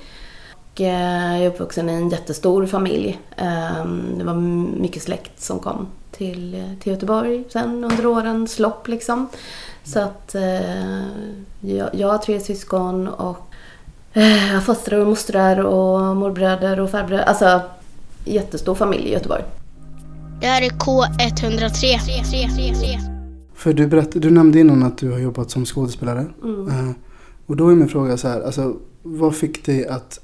Och, 0.74 0.80
eh, 0.80 1.32
jag 1.32 1.44
är 1.44 1.48
uppvuxen 1.48 1.90
i 1.90 1.92
en 1.92 2.08
jättestor 2.08 2.66
familj. 2.66 3.18
Eh, 3.36 3.84
det 4.18 4.24
var 4.24 4.34
mycket 4.80 5.02
släkt 5.02 5.40
som 5.40 5.58
kom 5.58 5.86
till, 6.10 6.54
eh, 6.54 6.78
till 6.80 6.92
Göteborg 6.92 7.44
sen 7.48 7.84
under 7.84 8.06
årens 8.06 8.58
lopp. 8.58 8.88
Liksom. 8.88 9.28
Så 9.84 10.00
att 10.00 10.34
jag, 11.60 11.88
jag 11.94 12.08
har 12.08 12.18
tre 12.18 12.40
syskon 12.40 13.08
och 13.08 13.38
jag 14.12 14.54
har 14.54 14.60
fastrar 14.60 14.98
och 14.98 15.06
mostrar 15.06 15.64
och 15.64 16.16
morbröder 16.16 16.80
och 16.80 16.90
farbröder. 16.90 17.24
Alltså 17.24 17.60
jättestor 18.24 18.74
familj 18.74 19.08
i 19.08 19.12
Göteborg. 19.12 19.42
Det 20.40 20.46
här 20.46 20.62
är 20.62 20.70
K103. 20.70 21.98
För 23.54 23.72
du, 23.72 23.86
berättade, 23.86 24.18
du 24.18 24.30
nämnde 24.30 24.60
innan 24.60 24.82
att 24.82 24.98
du 24.98 25.12
har 25.12 25.18
jobbat 25.18 25.50
som 25.50 25.64
skådespelare. 25.64 26.26
Mm. 26.42 26.94
Och 27.46 27.56
då 27.56 27.68
är 27.68 27.74
min 27.74 27.88
fråga 27.88 28.16
så 28.16 28.28
här, 28.28 28.40
alltså, 28.40 28.76
vad 29.02 29.36
fick 29.36 29.66
dig 29.66 29.86
att 29.86 30.20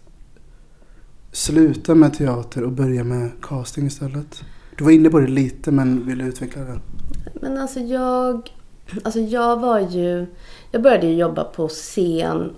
sluta 1.33 1.95
med 1.95 2.15
teater 2.15 2.65
och 2.65 2.73
börja 2.73 3.05
med 3.05 3.31
casting 3.43 3.87
istället? 3.87 4.43
Du 4.77 4.85
var 4.85 4.91
inne 4.91 5.11
på 5.11 5.21
det 5.21 5.27
lite 5.27 5.71
men 5.71 6.07
vill 6.07 6.19
du 6.19 6.25
utveckla 6.25 6.63
det? 6.63 6.81
Men 7.35 7.59
alltså 7.59 7.81
jag, 7.81 8.51
alltså 9.05 9.21
jag 9.21 9.61
var 9.61 9.81
ju, 9.81 10.27
jag 10.71 10.83
började 10.83 11.07
ju 11.07 11.15
jobba 11.15 11.45
på 11.45 11.69
scen 11.69 12.55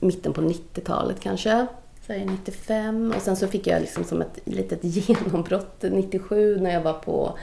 mitten 0.00 0.32
på 0.32 0.40
90-talet 0.40 1.20
kanske. 1.20 1.66
Så 2.06 2.12
95 2.12 3.12
och 3.16 3.22
sen 3.22 3.36
så 3.36 3.46
fick 3.46 3.66
jag 3.66 3.80
liksom 3.80 4.04
som 4.04 4.20
ett 4.20 4.38
litet 4.44 4.78
genombrott 4.82 5.82
97 5.82 6.56
när 6.60 6.70
jag 6.70 6.80
var 6.80 6.92
på 6.92 7.38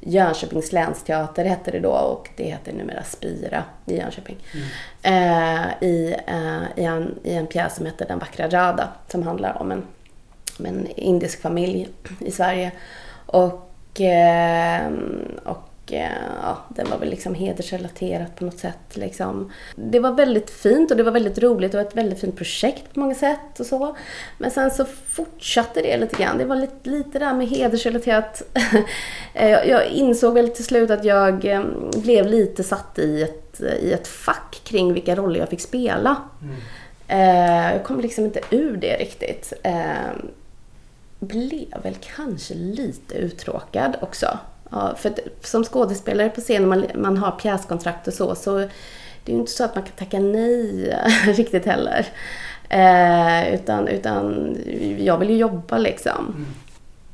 Jönköpings 0.00 0.72
länsteater 0.72 1.44
hette 1.44 1.70
det 1.70 1.80
då 1.80 1.90
och 1.90 2.28
det 2.36 2.44
heter 2.44 2.72
numera 2.72 3.02
Spira 3.02 3.64
i 3.86 3.96
Jönköping. 3.96 4.36
Mm. 4.54 4.66
Eh, 5.02 5.88
i, 5.88 6.16
eh, 6.26 6.82
i, 6.82 6.84
en, 6.84 7.14
I 7.22 7.34
en 7.34 7.46
pjäs 7.46 7.76
som 7.76 7.86
heter 7.86 8.06
Den 8.08 8.18
vackra 8.18 8.48
Rada 8.48 8.88
som 9.08 9.22
handlar 9.22 9.62
om 9.62 9.72
en, 9.72 9.82
om 10.58 10.66
en 10.66 10.86
indisk 10.96 11.42
familj 11.42 11.88
i 12.20 12.30
Sverige. 12.30 12.72
Och, 13.26 14.00
eh, 14.00 14.92
och 15.44 15.68
Eh, 15.92 16.10
ja, 16.42 16.58
den 16.68 16.90
var 16.90 16.98
väl 16.98 17.10
liksom 17.10 17.34
hedersrelaterat 17.34 18.36
på 18.36 18.44
något 18.44 18.58
sätt. 18.58 18.96
Liksom. 18.96 19.52
Det 19.76 20.00
var 20.00 20.12
väldigt 20.12 20.50
fint 20.50 20.90
och 20.90 20.96
det 20.96 21.02
var 21.02 21.12
väldigt 21.12 21.38
roligt 21.38 21.74
och 21.74 21.80
ett 21.80 21.96
väldigt 21.96 22.20
fint 22.20 22.36
projekt 22.36 22.94
på 22.94 23.00
många 23.00 23.14
sätt 23.14 23.60
och 23.60 23.66
så. 23.66 23.96
Men 24.38 24.50
sen 24.50 24.70
så 24.70 24.84
fortsatte 25.08 25.82
det 25.82 25.96
lite 25.96 26.22
grann. 26.22 26.38
Det 26.38 26.44
var 26.44 26.56
lite, 26.56 26.90
lite 26.90 27.18
där 27.18 27.34
med 27.34 27.48
hedersrelaterat. 27.48 28.42
Eh, 29.34 29.50
jag 29.50 29.86
insåg 29.86 30.34
väl 30.34 30.48
till 30.48 30.64
slut 30.64 30.90
att 30.90 31.04
jag 31.04 31.44
eh, 31.44 31.62
blev 31.96 32.26
lite 32.26 32.64
satt 32.64 32.98
i 32.98 33.22
ett, 33.22 33.60
i 33.60 33.92
ett 33.92 34.08
fack 34.08 34.60
kring 34.64 34.92
vilka 34.92 35.16
roller 35.16 35.40
jag 35.40 35.48
fick 35.48 35.60
spela. 35.60 36.16
Mm. 36.42 37.74
Jag 37.74 37.84
kom 37.84 38.00
liksom 38.00 38.24
inte 38.24 38.40
ur 38.50 38.76
det 38.76 38.96
riktigt. 38.96 39.52
Blev 41.18 41.82
väl 41.82 41.96
kanske 42.16 42.54
lite 42.54 43.14
uttråkad 43.14 43.96
också. 44.00 44.38
Ja, 44.70 44.94
för 44.96 45.14
som 45.42 45.64
skådespelare 45.64 46.30
på 46.30 46.40
scen, 46.40 46.68
man, 46.68 46.86
man 46.94 47.16
har 47.16 47.30
pjäskontrakt 47.30 48.08
och 48.08 48.14
så, 48.14 48.34
så 48.34 48.56
det 49.24 49.32
är 49.32 49.34
ju 49.34 49.40
inte 49.40 49.52
så 49.52 49.64
att 49.64 49.74
man 49.74 49.84
kan 49.84 49.92
tacka 49.92 50.18
nej 50.18 50.98
riktigt 51.26 51.66
heller. 51.66 52.06
Eh, 52.68 53.54
utan, 53.54 53.88
utan 53.88 54.56
jag 54.98 55.18
vill 55.18 55.30
ju 55.30 55.36
jobba 55.36 55.78
liksom. 55.78 56.34
Mm. 56.36 56.46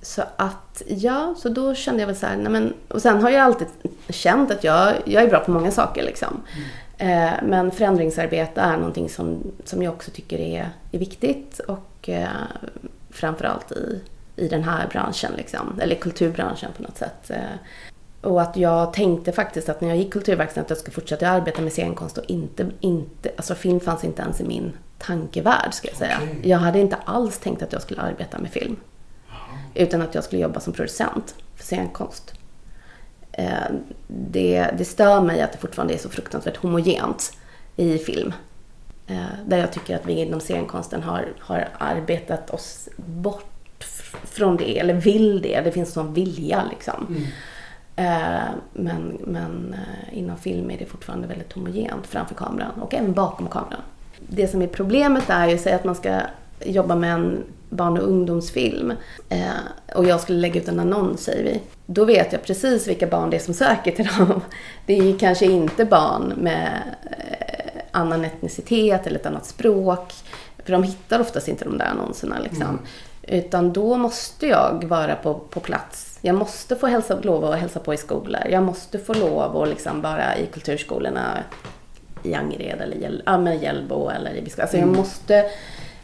Så 0.03 0.23
att, 0.37 0.83
ja, 0.87 1.35
så 1.39 1.49
då 1.49 1.75
kände 1.75 2.03
jag 2.03 2.07
väl 2.07 2.17
så 2.17 2.27
här, 2.27 2.37
nej 2.37 2.53
men, 2.53 2.75
och 2.89 3.03
sen 3.03 3.23
har 3.23 3.31
jag 3.31 3.43
alltid 3.43 3.69
känt 4.09 4.51
att 4.51 4.65
jag, 4.65 4.95
jag 5.05 5.23
är 5.23 5.29
bra 5.29 5.41
på 5.41 5.51
många 5.51 5.71
saker 5.71 6.03
liksom. 6.03 6.41
Mm. 6.55 7.29
Eh, 7.29 7.33
men 7.43 7.71
förändringsarbete 7.71 8.61
är 8.61 8.77
någonting 8.77 9.09
som, 9.09 9.53
som 9.65 9.83
jag 9.83 9.93
också 9.93 10.11
tycker 10.11 10.39
är, 10.39 10.71
är 10.93 10.99
viktigt 10.99 11.59
och 11.59 12.09
eh, 12.09 12.29
framförallt 13.15 13.73
i 13.73 14.01
i 14.37 14.49
den 14.49 14.63
här 14.63 14.89
branschen, 14.89 15.33
liksom, 15.37 15.81
eller 15.81 15.95
kulturbranschen 15.95 16.73
på 16.77 16.83
något 16.83 16.99
sätt. 16.99 17.31
Eh, 17.31 17.39
och 18.21 18.43
att 18.43 18.57
jag 18.57 18.93
tänkte 18.93 19.33
faktiskt 19.33 19.69
att 19.69 19.81
när 19.81 19.89
jag 19.89 19.99
gick 19.99 20.13
kulturverksamhet 20.13 20.65
att 20.65 20.71
jag 20.71 20.79
skulle 20.79 20.95
fortsätta 20.95 21.29
arbeta 21.29 21.63
med 21.63 21.73
scenkonst 21.73 22.19
och 22.19 22.25
inte, 22.29 22.71
inte, 22.81 23.31
alltså 23.37 23.55
film 23.55 23.81
fanns 23.81 24.05
inte 24.05 24.23
ens 24.23 24.41
i 24.41 24.45
min 24.45 24.73
tankevärld 24.99 25.75
ska 25.75 25.89
jag 25.89 25.97
säga. 25.97 26.17
Okay. 26.23 26.51
Jag 26.51 26.59
hade 26.59 26.79
inte 26.79 26.97
alls 27.05 27.39
tänkt 27.39 27.63
att 27.63 27.73
jag 27.73 27.83
skulle 27.83 28.01
arbeta 28.01 28.39
med 28.39 28.51
film. 28.51 28.77
Utan 29.75 30.03
att 30.03 30.15
jag 30.15 30.25
skulle 30.25 30.43
jobba 30.43 30.61
som 30.61 30.73
producent 30.73 31.35
för 31.55 31.65
scenkonst. 31.65 32.35
Eh, 33.33 33.55
det, 34.09 34.71
det 34.79 34.85
stör 34.85 35.21
mig 35.21 35.43
att 35.43 35.53
det 35.53 35.59
fortfarande 35.59 35.95
är 35.95 35.99
så 35.99 36.09
fruktansvärt 36.09 36.57
homogent 36.57 37.33
i 37.77 37.99
film. 37.99 38.33
Eh, 39.07 39.25
där 39.47 39.59
jag 39.59 39.73
tycker 39.73 39.97
att 39.97 40.07
vi 40.07 40.13
inom 40.13 40.41
scenkonsten 40.41 41.03
har, 41.03 41.29
har 41.39 41.69
arbetat 41.79 42.51
oss 42.51 42.89
bort 42.97 43.85
från 44.25 44.57
det, 44.57 44.79
eller 44.79 44.95
vill 44.95 45.43
det. 45.43 45.61
Det 45.61 45.73
finns 45.73 45.93
sån 45.93 46.15
vilja 46.15 46.65
liksom. 46.71 47.07
Mm. 47.09 47.23
Eh, 47.97 48.45
men, 48.73 49.19
men 49.21 49.75
eh, 49.75 50.19
inom 50.19 50.37
film 50.37 50.71
är 50.71 50.79
det 50.79 50.87
fortfarande 50.87 51.27
väldigt 51.27 51.53
homogent 51.53 52.07
framför 52.07 52.35
kameran 52.35 52.81
och 52.81 52.95
även 52.95 53.13
bakom 53.13 53.49
kameran. 53.49 53.81
Det 54.29 54.49
som 54.49 54.63
är 54.63 54.67
problemet 54.67 55.31
är 55.31 55.49
ju, 55.49 55.59
säg 55.59 55.73
att 55.73 55.85
man 55.85 55.95
ska 55.95 56.21
jobba 56.65 56.95
med 56.95 57.15
en 57.15 57.43
barn 57.71 57.99
och 57.99 58.09
ungdomsfilm 58.09 58.93
och 59.95 60.07
jag 60.07 60.21
skulle 60.21 60.39
lägga 60.39 60.61
ut 60.61 60.69
en 60.69 60.81
annons, 60.81 61.25
säger 61.25 61.45
vi. 61.45 61.61
Då 61.87 62.05
vet 62.05 62.33
jag 62.33 62.43
precis 62.43 62.89
vilka 62.89 63.07
barn 63.07 63.31
det 63.31 63.37
är 63.37 63.41
som 63.41 63.55
söker 63.55 63.93
till 63.93 64.07
dem. 64.07 64.41
Det 64.87 64.99
är 64.99 65.03
ju 65.03 65.19
kanske 65.19 65.47
inte 65.47 65.85
barn 65.85 66.33
med 66.37 66.83
annan 67.95 68.25
etnicitet 68.25 69.07
eller 69.07 69.19
ett 69.19 69.27
annat 69.27 69.47
språk. 69.47 70.13
För 70.65 70.73
de 70.73 70.83
hittar 70.83 71.21
oftast 71.21 71.49
inte 71.49 71.65
de 71.65 71.79
där 71.79 71.87
annonserna. 71.87 72.39
Liksom. 72.39 72.63
Mm. 72.63 72.79
Utan 73.23 73.73
då 73.73 73.97
måste 73.97 74.47
jag 74.47 74.85
vara 74.85 75.15
på, 75.15 75.35
på 75.35 75.61
plats. 75.61 76.19
Jag 76.23 76.35
måste 76.35 76.77
få 76.77 76.87
hälsa, 76.87 77.19
lov 77.23 77.45
att 77.45 77.61
hälsa 77.61 77.81
på 77.81 77.95
i 77.95 77.97
skolor. 77.97 78.41
Jag 78.51 78.63
måste 78.63 78.99
få 78.99 79.15
lov 79.15 79.57
att 79.57 79.69
liksom 79.69 80.01
vara 80.01 80.37
i 80.37 80.47
kulturskolorna 80.47 81.39
i 82.23 82.35
Angered 82.35 82.81
eller 82.81 82.97
Hjäl, 82.97 83.23
ja, 83.27 83.53
Hjällbo 83.53 84.09
eller 84.09 84.35
i 84.35 84.43
Biskop. 84.43 84.63
Alltså 84.63 84.77
jag 84.77 84.89
mm. 84.89 84.97
måste 84.97 85.51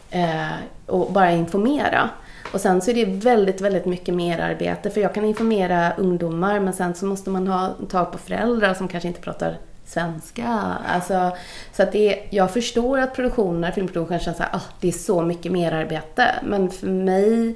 eh, 0.09 0.51
och 0.85 1.11
bara 1.11 1.31
informera. 1.31 2.09
Och 2.53 2.61
sen 2.61 2.81
så 2.81 2.91
är 2.91 2.95
det 2.95 3.05
väldigt, 3.05 3.61
väldigt 3.61 3.85
mycket 3.85 4.15
mer 4.15 4.39
arbete 4.39 4.89
för 4.89 5.01
jag 5.01 5.13
kan 5.13 5.25
informera 5.25 5.93
ungdomar 5.97 6.59
men 6.59 6.73
sen 6.73 6.95
så 6.95 7.05
måste 7.05 7.29
man 7.29 7.47
ha 7.47 7.73
tag 7.89 8.11
på 8.11 8.17
föräldrar 8.17 8.73
som 8.73 8.87
kanske 8.87 9.07
inte 9.07 9.21
pratar 9.21 9.57
svenska. 9.91 10.47
Alltså, 10.87 11.37
så 11.71 11.83
att 11.83 11.91
det, 11.91 12.23
jag 12.29 12.53
förstår 12.53 12.99
att 12.99 13.15
produktioner, 13.15 13.71
filmproduktioner 13.71 14.19
känns 14.19 14.37
såhär, 14.37 14.51
oh, 14.51 14.55
ah, 14.55 14.73
det 14.79 14.87
är 14.87 14.91
så 14.91 15.21
mycket 15.21 15.51
mer 15.51 15.71
arbete. 15.71 16.35
Men 16.43 16.69
för 16.69 16.87
mig 16.87 17.49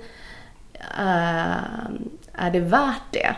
uh, 0.99 1.57
är 2.33 2.51
det 2.51 2.59
värt 2.59 3.11
det, 3.11 3.35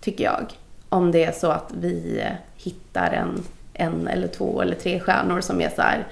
tycker 0.00 0.24
jag. 0.24 0.52
Om 0.88 1.12
det 1.12 1.24
är 1.24 1.32
så 1.32 1.50
att 1.50 1.72
vi 1.80 2.24
hittar 2.56 3.10
en, 3.10 3.44
en 3.72 4.08
eller 4.08 4.28
två 4.28 4.62
eller 4.62 4.74
tre 4.74 5.00
stjärnor 5.00 5.40
som 5.40 5.60
är 5.60 5.70
så 5.70 5.82
här, 5.82 6.06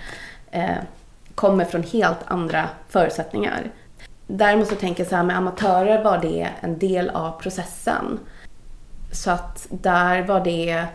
uh, 0.55 0.85
kommer 1.35 1.65
från 1.65 1.83
helt 1.83 2.19
andra 2.27 2.69
förutsättningar. 2.89 3.71
Däremot 4.27 4.69
så 4.69 4.75
tänker 4.75 5.03
jag 5.03 5.11
så 5.11 5.17
här, 5.17 5.23
med 5.23 5.37
amatörer 5.37 6.05
var 6.05 6.19
det 6.19 6.49
en 6.61 6.79
del 6.79 7.11
av 7.11 7.41
processen. 7.41 8.19
Så 9.13 9.31
att 9.31 9.67
där 9.71 10.23
var 10.23 10.41
det 10.41 10.87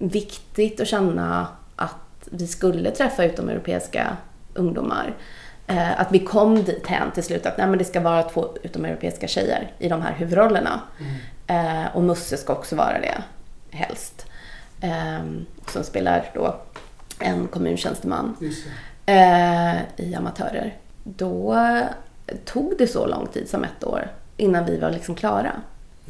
viktigt 0.00 0.80
att 0.80 0.88
känna 0.88 1.48
att 1.76 2.28
vi 2.30 2.46
skulle 2.46 2.90
träffa 2.90 3.24
utomeuropeiska 3.24 4.16
ungdomar. 4.54 5.14
Eh, 5.66 6.00
att 6.00 6.12
vi 6.12 6.18
kom 6.18 6.64
dit 6.64 6.86
hän 6.86 7.10
till 7.10 7.22
slut 7.22 7.46
att 7.46 7.58
nej, 7.58 7.66
men 7.66 7.78
det 7.78 7.84
ska 7.84 8.00
vara 8.00 8.22
två 8.22 8.48
utomeuropeiska 8.62 9.28
tjejer 9.28 9.72
i 9.78 9.88
de 9.88 10.02
här 10.02 10.12
huvudrollerna. 10.12 10.80
Mm. 11.46 11.84
Eh, 11.86 11.96
och 11.96 12.02
Musse 12.02 12.36
ska 12.36 12.52
också 12.52 12.76
vara 12.76 13.00
det, 13.00 13.22
helst. 13.70 14.26
Eh, 14.80 15.24
som 15.66 15.84
spelar 15.84 16.30
då 16.34 16.56
en 17.18 17.48
kommuntjänsteman 17.48 18.36
i 19.96 20.14
Amatörer. 20.14 20.74
Då 21.04 21.56
tog 22.44 22.74
det 22.78 22.86
så 22.86 23.06
lång 23.06 23.26
tid 23.26 23.48
som 23.48 23.64
ett 23.64 23.84
år 23.84 24.10
innan 24.36 24.64
vi 24.64 24.78
var 24.78 24.90
liksom 24.90 25.14
klara. 25.14 25.52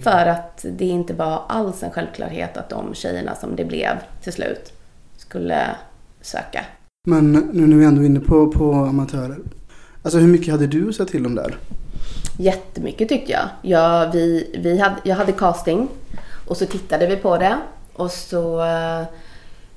För 0.03 0.27
att 0.27 0.65
det 0.69 0.85
inte 0.85 1.15
var 1.15 1.43
alls 1.49 1.83
en 1.83 1.91
självklarhet 1.91 2.57
att 2.57 2.69
de 2.69 2.95
tjejerna 2.95 3.35
som 3.35 3.57
det 3.57 3.65
blev 3.65 3.97
till 4.23 4.33
slut 4.33 4.73
skulle 5.17 5.67
söka. 6.21 6.65
Men 7.07 7.33
nu 7.33 7.67
när 7.67 7.77
vi 7.77 7.85
ändå 7.85 8.03
är 8.03 8.07
inne 8.07 8.21
på, 8.21 8.53
på 8.53 8.73
amatörer. 8.73 9.39
Alltså 10.03 10.19
hur 10.19 10.29
mycket 10.29 10.53
hade 10.53 10.67
du 10.67 10.93
sett 10.93 11.09
till 11.09 11.23
dem 11.23 11.35
där? 11.35 11.57
Jättemycket 12.39 13.09
tyckte 13.09 13.33
jag. 13.33 13.49
jag 13.63 14.13
vi, 14.13 14.57
vi 14.59 14.79
hade, 14.79 14.97
jag 15.05 15.17
hade 15.17 15.33
casting 15.33 15.89
och 16.47 16.57
så 16.57 16.67
tittade 16.67 17.07
vi 17.07 17.17
på 17.17 17.37
det 17.37 17.59
och 17.93 18.11
så 18.11 18.61
uh, 18.61 19.07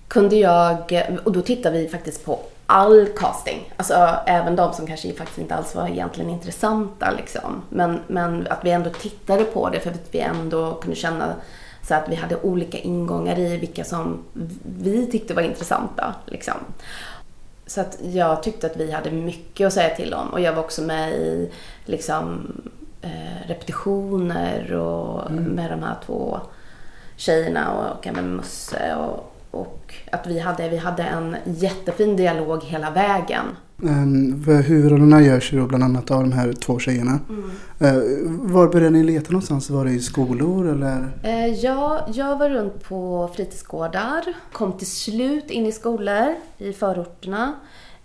kunde 0.07 0.35
jag, 0.35 1.03
och 1.23 1.31
då 1.31 1.41
tittade 1.41 1.77
vi 1.77 1.87
faktiskt 1.87 2.25
på 2.25 2.39
all 2.65 3.07
casting. 3.17 3.73
Alltså 3.77 4.17
även 4.25 4.55
de 4.55 4.73
som 4.73 4.87
kanske 4.87 5.13
faktiskt 5.13 5.39
inte 5.39 5.55
alls 5.55 5.75
var 5.75 5.87
egentligen 5.87 6.29
intressanta 6.29 7.11
liksom. 7.11 7.61
Men, 7.69 7.99
men 8.07 8.47
att 8.49 8.65
vi 8.65 8.71
ändå 8.71 8.89
tittade 8.89 9.43
på 9.43 9.69
det 9.69 9.79
för 9.79 9.89
att 9.89 10.07
vi 10.11 10.19
ändå 10.19 10.73
kunde 10.73 10.95
känna 10.95 11.33
så 11.87 11.95
att 11.95 12.09
vi 12.09 12.15
hade 12.15 12.41
olika 12.41 12.77
ingångar 12.77 13.39
i 13.39 13.57
vilka 13.57 13.83
som 13.83 14.23
vi 14.63 15.07
tyckte 15.11 15.33
var 15.33 15.41
intressanta 15.41 16.15
liksom. 16.25 16.53
Så 17.65 17.81
att 17.81 17.97
jag 18.01 18.43
tyckte 18.43 18.67
att 18.67 18.77
vi 18.77 18.91
hade 18.91 19.11
mycket 19.11 19.67
att 19.67 19.73
säga 19.73 19.95
till 19.95 20.13
om 20.13 20.27
och 20.27 20.41
jag 20.41 20.53
var 20.53 20.63
också 20.63 20.81
med 20.81 21.13
i 21.13 21.51
liksom 21.85 22.47
eh, 23.01 23.47
repetitioner 23.47 24.73
och 24.73 25.31
mm. 25.31 25.43
med 25.43 25.71
de 25.71 25.83
här 25.83 25.95
två 26.05 26.39
tjejerna 27.15 27.71
och 27.71 28.07
även 28.07 28.35
Musse 28.35 28.95
och 28.95 29.32
och 29.53 29.93
att 30.11 30.27
vi 30.27 30.39
hade, 30.39 30.69
vi 30.69 30.77
hade 30.77 31.03
en 31.03 31.35
jättefin 31.45 32.15
dialog 32.15 32.63
hela 32.63 32.91
vägen. 32.91 33.45
Um, 33.77 34.43
huvudrollerna 34.65 35.21
görs 35.21 35.53
ju 35.53 35.59
då 35.59 35.65
bland 35.65 35.83
annat 35.83 36.11
av 36.11 36.21
de 36.21 36.31
här 36.31 36.53
två 36.53 36.79
tjejerna. 36.79 37.19
Mm. 37.29 37.51
Uh, 37.81 38.51
var 38.51 38.67
började 38.67 38.89
ni 38.89 39.03
leta 39.03 39.31
någonstans? 39.31 39.69
Var 39.69 39.85
det 39.85 39.91
i 39.91 39.99
skolor 39.99 40.69
eller? 40.69 40.99
Uh, 41.25 41.47
ja, 41.47 42.07
jag 42.13 42.39
var 42.39 42.49
runt 42.49 42.83
på 42.83 43.29
fritidsgårdar. 43.35 44.23
Kom 44.51 44.77
till 44.77 44.91
slut 44.91 45.51
in 45.51 45.65
i 45.65 45.71
skolor 45.71 46.35
i 46.57 46.73
förorterna. 46.73 47.53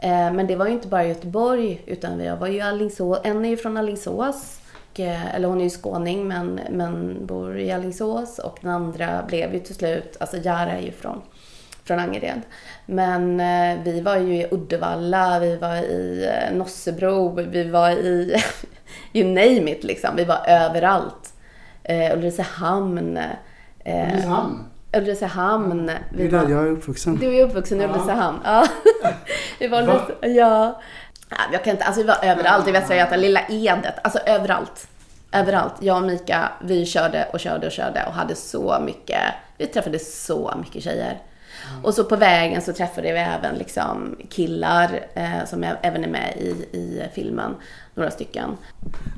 Men 0.03 0.47
det 0.47 0.57
var 0.57 0.67
ju 0.67 0.73
inte 0.73 0.89
bara 0.89 1.05
i 1.05 1.09
Göteborg 1.09 1.83
utan 1.87 2.21
jag 2.21 2.37
var 2.37 2.47
ju 2.47 2.57
i 2.57 2.61
Alingsås. 2.61 3.19
En 3.25 3.45
är 3.45 3.49
ju 3.49 3.57
från 3.57 3.77
Alingsås. 3.77 4.59
Eller 4.97 5.49
hon 5.49 5.61
är 5.61 5.65
ju 5.65 5.71
skåning 5.71 6.29
men, 6.29 6.61
men 6.71 7.27
bor 7.27 7.59
i 7.59 7.73
Alingsås. 7.73 8.39
Och 8.39 8.59
den 8.61 8.71
andra 8.71 9.25
blev 9.29 9.55
ju 9.55 9.61
till 9.61 9.75
slut, 9.75 10.17
alltså 10.21 10.37
Jara 10.37 10.73
är 10.73 10.83
ju 10.83 10.93
från 10.93 11.21
från 11.89 11.99
Angered. 11.99 12.41
Men 12.87 13.41
eh, 13.41 13.83
vi 13.85 14.01
var 14.01 14.17
ju 14.17 14.35
i 14.35 14.47
Uddevalla, 14.51 15.39
vi 15.39 15.57
var 15.57 15.77
i 15.77 16.31
eh, 16.33 16.57
Nossebro, 16.57 17.43
vi 17.43 17.65
var 17.65 17.91
i 17.91 18.43
you 19.13 19.29
name 19.29 19.71
it 19.71 19.85
liksom. 19.85 20.17
Vi 20.17 20.25
var 20.25 20.41
överallt. 20.47 21.33
Eh, 21.83 22.13
Ulricehamn. 22.17 23.17
Eh, 23.85 24.09
Ulricehamn? 24.09 24.65
Ulricehamn. 24.97 25.91
Det 26.17 26.25
är 26.25 26.31
där 26.31 26.49
jag 26.49 26.67
är 26.67 26.71
uppvuxen. 26.71 27.17
Du 27.17 27.37
är 27.37 27.45
uppvuxen 27.45 27.81
i 27.81 27.85
ja. 27.85 27.89
Ulricehamn. 27.89 28.39
Ja. 28.45 28.67
vi 29.59 29.69
var 29.69 29.83
Va? 29.83 30.01
ja. 30.21 30.81
Jag 31.53 31.65
kan 31.65 31.71
inte, 31.71 31.85
alltså 31.85 32.03
vi 32.03 32.07
var 32.07 32.19
överallt 32.23 32.69
i 32.69 32.71
Västra 32.71 32.97
Götaland, 32.97 33.23
Lilla 33.23 33.41
Edet, 33.49 33.95
alltså 34.03 34.19
överallt. 34.19 34.89
Överallt. 35.33 35.75
Jag 35.81 35.97
och 35.97 36.03
Mika, 36.03 36.53
vi 36.61 36.87
körde 36.87 37.29
och 37.33 37.41
körde 37.41 37.67
och 37.67 37.73
körde 37.73 38.05
och 38.07 38.13
hade 38.13 38.35
så 38.35 38.79
mycket, 38.81 39.23
vi 39.59 39.67
träffade 39.67 39.99
så 39.99 40.55
mycket 40.59 40.83
tjejer. 40.83 41.19
Mm. 41.71 41.85
Och 41.85 41.95
så 41.95 42.05
på 42.05 42.17
vägen 42.17 42.63
så 42.63 42.73
träffade 42.73 43.13
vi 43.13 43.19
även 43.19 43.55
liksom 43.55 44.17
killar 44.29 45.01
eh, 45.15 45.45
som 45.47 45.65
även 45.83 46.05
är 46.05 46.09
med 46.09 46.35
i, 46.37 46.77
i 46.77 47.03
filmen. 47.15 47.55
Några 47.95 48.11
stycken. 48.11 48.51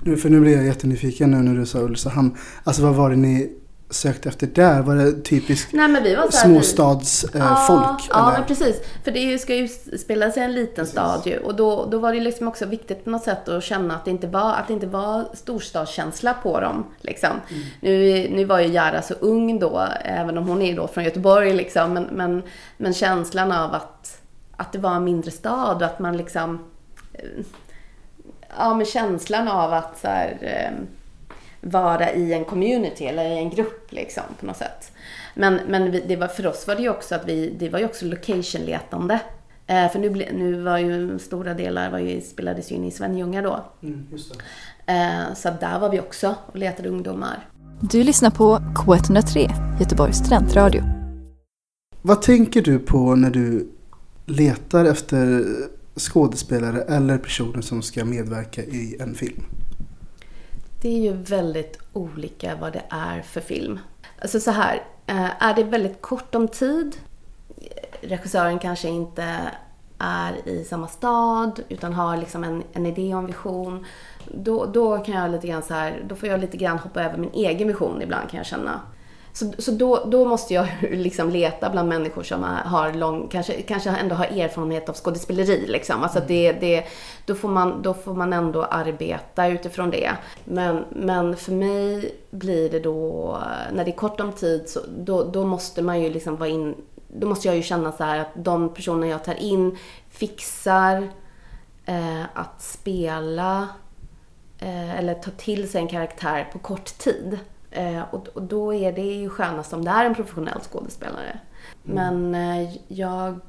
Nu, 0.04 0.16
för 0.16 0.28
nu 0.28 0.40
blir 0.40 0.56
jag 0.56 0.64
jättenyfiken 0.64 1.30
nu 1.30 1.36
när 1.36 1.60
du 1.60 1.66
sa 1.66 1.78
Ulricehamn. 1.78 2.36
Alltså 2.64 2.82
vad 2.82 2.94
var 2.94 3.10
det 3.10 3.16
ni 3.16 3.59
sökte 3.90 4.28
efter 4.28 4.46
där? 4.46 4.82
Var 4.82 4.94
det 4.94 5.22
typiskt 5.22 5.70
småstadsfolk? 6.30 7.34
Ja, 7.34 8.00
ja 8.10 8.32
men 8.32 8.46
precis. 8.46 8.76
För 9.04 9.10
det 9.10 9.38
ska 9.38 9.54
ju 9.54 9.68
spela 9.98 10.30
sig 10.30 10.42
en 10.42 10.54
liten 10.54 10.74
precis. 10.74 10.92
stad 10.92 11.22
ju. 11.24 11.38
Och 11.38 11.54
då, 11.54 11.86
då 11.90 11.98
var 11.98 12.12
det 12.12 12.20
liksom 12.20 12.48
också 12.48 12.66
viktigt 12.66 13.04
på 13.04 13.10
något 13.10 13.22
sätt 13.22 13.48
att 13.48 13.64
känna 13.64 13.94
att 13.96 14.04
det 14.04 14.10
inte 14.10 14.26
var, 14.26 14.54
att 14.54 14.66
det 14.66 14.72
inte 14.72 14.86
var 14.86 15.24
storstadskänsla 15.34 16.34
på 16.34 16.60
dem. 16.60 16.86
Liksom. 17.00 17.30
Mm. 17.30 17.62
Nu, 17.80 18.28
nu 18.30 18.44
var 18.44 18.60
ju 18.60 18.66
Jara 18.66 19.02
så 19.02 19.14
ung 19.14 19.58
då, 19.58 19.88
även 20.04 20.38
om 20.38 20.48
hon 20.48 20.62
är 20.62 20.76
då 20.76 20.88
från 20.88 21.04
Göteborg. 21.04 21.54
Liksom, 21.54 21.92
men, 21.92 22.04
men, 22.12 22.42
men 22.76 22.94
känslan 22.94 23.52
av 23.52 23.74
att, 23.74 24.20
att 24.56 24.72
det 24.72 24.78
var 24.78 24.94
en 24.94 25.04
mindre 25.04 25.30
stad 25.30 25.76
och 25.76 25.88
att 25.88 25.98
man 25.98 26.16
liksom... 26.16 26.58
Eh, 27.12 27.24
ja, 28.58 28.74
men 28.74 28.86
känslan 28.86 29.48
av 29.48 29.72
att 29.72 29.98
så 29.98 30.06
här, 30.06 30.38
eh, 30.40 30.84
vara 31.60 32.12
i 32.12 32.32
en 32.32 32.44
community 32.44 33.04
eller 33.04 33.24
i 33.24 33.38
en 33.38 33.50
grupp 33.50 33.92
liksom 33.92 34.22
på 34.40 34.46
något 34.46 34.56
sätt. 34.56 34.92
Men, 35.34 35.60
men 35.68 36.00
det 36.08 36.16
var, 36.16 36.28
för 36.28 36.46
oss 36.46 36.66
var 36.66 36.74
det 36.74 36.82
ju 36.82 36.90
också 36.90 37.14
att 37.14 37.28
vi, 37.28 37.54
det 37.58 37.68
var 37.68 37.78
ju 37.78 37.84
också 37.84 38.06
location-letande. 38.06 39.20
Eh, 39.66 39.90
för 39.90 39.98
nu, 39.98 40.10
nu 40.32 40.62
var 40.62 40.78
ju 40.78 41.18
stora 41.18 41.54
delar 41.54 41.90
var 41.90 41.98
ju, 41.98 42.20
spelades 42.20 42.72
ju 42.72 42.76
in 42.76 42.84
i 42.84 42.90
Svenljunga 42.90 43.42
då. 43.42 43.64
Mm, 43.82 44.06
eh, 44.86 45.34
så 45.34 45.50
där 45.60 45.78
var 45.78 45.90
vi 45.90 46.00
också 46.00 46.34
och 46.46 46.56
letade 46.56 46.88
ungdomar. 46.88 47.48
Du 47.80 48.04
lyssnar 48.04 48.30
på 48.30 48.58
K103, 48.58 49.50
Göteborgs 49.80 50.16
studentradio. 50.16 50.82
Vad 52.02 52.22
tänker 52.22 52.62
du 52.62 52.78
på 52.78 53.14
när 53.14 53.30
du 53.30 53.68
letar 54.26 54.84
efter 54.84 55.44
skådespelare 55.96 56.82
eller 56.82 57.18
personer 57.18 57.60
som 57.60 57.82
ska 57.82 58.04
medverka 58.04 58.62
i 58.62 58.96
en 59.00 59.14
film? 59.14 59.44
Det 60.82 60.88
är 60.88 60.98
ju 60.98 61.12
väldigt 61.12 61.78
olika 61.92 62.56
vad 62.56 62.72
det 62.72 62.84
är 62.90 63.22
för 63.22 63.40
film. 63.40 63.78
Alltså 64.22 64.40
så 64.40 64.50
här, 64.50 64.82
eh, 65.06 65.42
är 65.42 65.54
det 65.54 65.64
väldigt 65.64 66.02
kort 66.02 66.34
om 66.34 66.48
tid, 66.48 66.96
regissören 68.00 68.58
kanske 68.58 68.88
inte 68.88 69.50
är 69.98 70.48
i 70.48 70.64
samma 70.64 70.88
stad 70.88 71.60
utan 71.68 71.92
har 71.92 72.16
liksom 72.16 72.44
en, 72.44 72.62
en 72.72 72.86
idé 72.86 73.14
och 73.14 73.20
en 73.20 73.26
vision. 73.26 73.86
Då, 74.34 74.66
då 74.66 74.98
kan 74.98 75.14
jag 75.14 75.30
lite 75.30 75.46
grann 75.46 75.62
så 75.62 75.74
här, 75.74 76.02
då 76.08 76.14
får 76.14 76.28
jag 76.28 76.40
lite 76.40 76.56
grann 76.56 76.78
hoppa 76.78 77.02
över 77.02 77.18
min 77.18 77.32
egen 77.32 77.68
vision 77.68 78.02
ibland 78.02 78.30
kan 78.30 78.38
jag 78.38 78.46
känna. 78.46 78.80
Så, 79.32 79.52
så 79.58 79.70
då, 79.70 80.04
då 80.06 80.24
måste 80.24 80.54
jag 80.54 80.68
liksom 80.90 81.30
leta 81.30 81.70
bland 81.70 81.88
människor 81.88 82.22
som 82.22 82.42
har 82.64 82.92
lång, 82.92 83.28
kanske, 83.28 83.62
kanske 83.62 83.90
ändå 83.90 84.14
har 84.14 84.24
erfarenhet 84.24 84.88
av 84.88 84.94
skådespeleri. 84.94 85.66
Liksom. 85.66 86.02
Alltså 86.02 86.20
det, 86.28 86.52
det, 86.52 86.84
då, 87.26 87.34
får 87.34 87.48
man, 87.48 87.82
då 87.82 87.94
får 87.94 88.14
man 88.14 88.32
ändå 88.32 88.64
arbeta 88.64 89.48
utifrån 89.48 89.90
det. 89.90 90.10
Men, 90.44 90.84
men 90.90 91.36
för 91.36 91.52
mig 91.52 92.14
blir 92.30 92.70
det 92.70 92.80
då, 92.80 93.38
när 93.72 93.84
det 93.84 93.90
är 93.90 93.96
kort 93.96 94.20
om 94.20 94.32
tid, 94.32 94.68
så, 94.68 94.80
då, 94.98 95.24
då 95.24 95.44
måste 95.44 95.82
man 95.82 96.02
ju 96.02 96.10
liksom 96.10 96.36
vara 96.36 96.48
in, 96.48 96.74
då 97.08 97.26
måste 97.26 97.48
jag 97.48 97.56
ju 97.56 97.62
känna 97.62 97.92
så 97.92 98.04
att 98.04 98.28
de 98.34 98.74
personer 98.74 99.06
jag 99.06 99.24
tar 99.24 99.34
in 99.34 99.78
fixar 100.10 101.08
eh, 101.84 102.22
att 102.34 102.62
spela 102.62 103.68
eh, 104.58 104.98
eller 104.98 105.14
ta 105.14 105.30
till 105.30 105.70
sig 105.70 105.80
en 105.80 105.88
karaktär 105.88 106.48
på 106.52 106.58
kort 106.58 106.98
tid. 106.98 107.38
Eh, 107.70 108.02
och, 108.10 108.28
och, 108.28 108.42
då 108.42 108.74
är 108.74 108.92
det 108.92 109.14
ju 109.14 109.28
skönast 109.28 109.72
om 109.72 109.84
det 109.84 109.90
är 109.90 110.04
en 110.04 110.14
professionell 110.14 110.60
skådespelare. 110.60 111.38
Mm. 111.88 112.30
Men 112.30 112.34
eh, 112.34 112.76
jag 112.88 113.40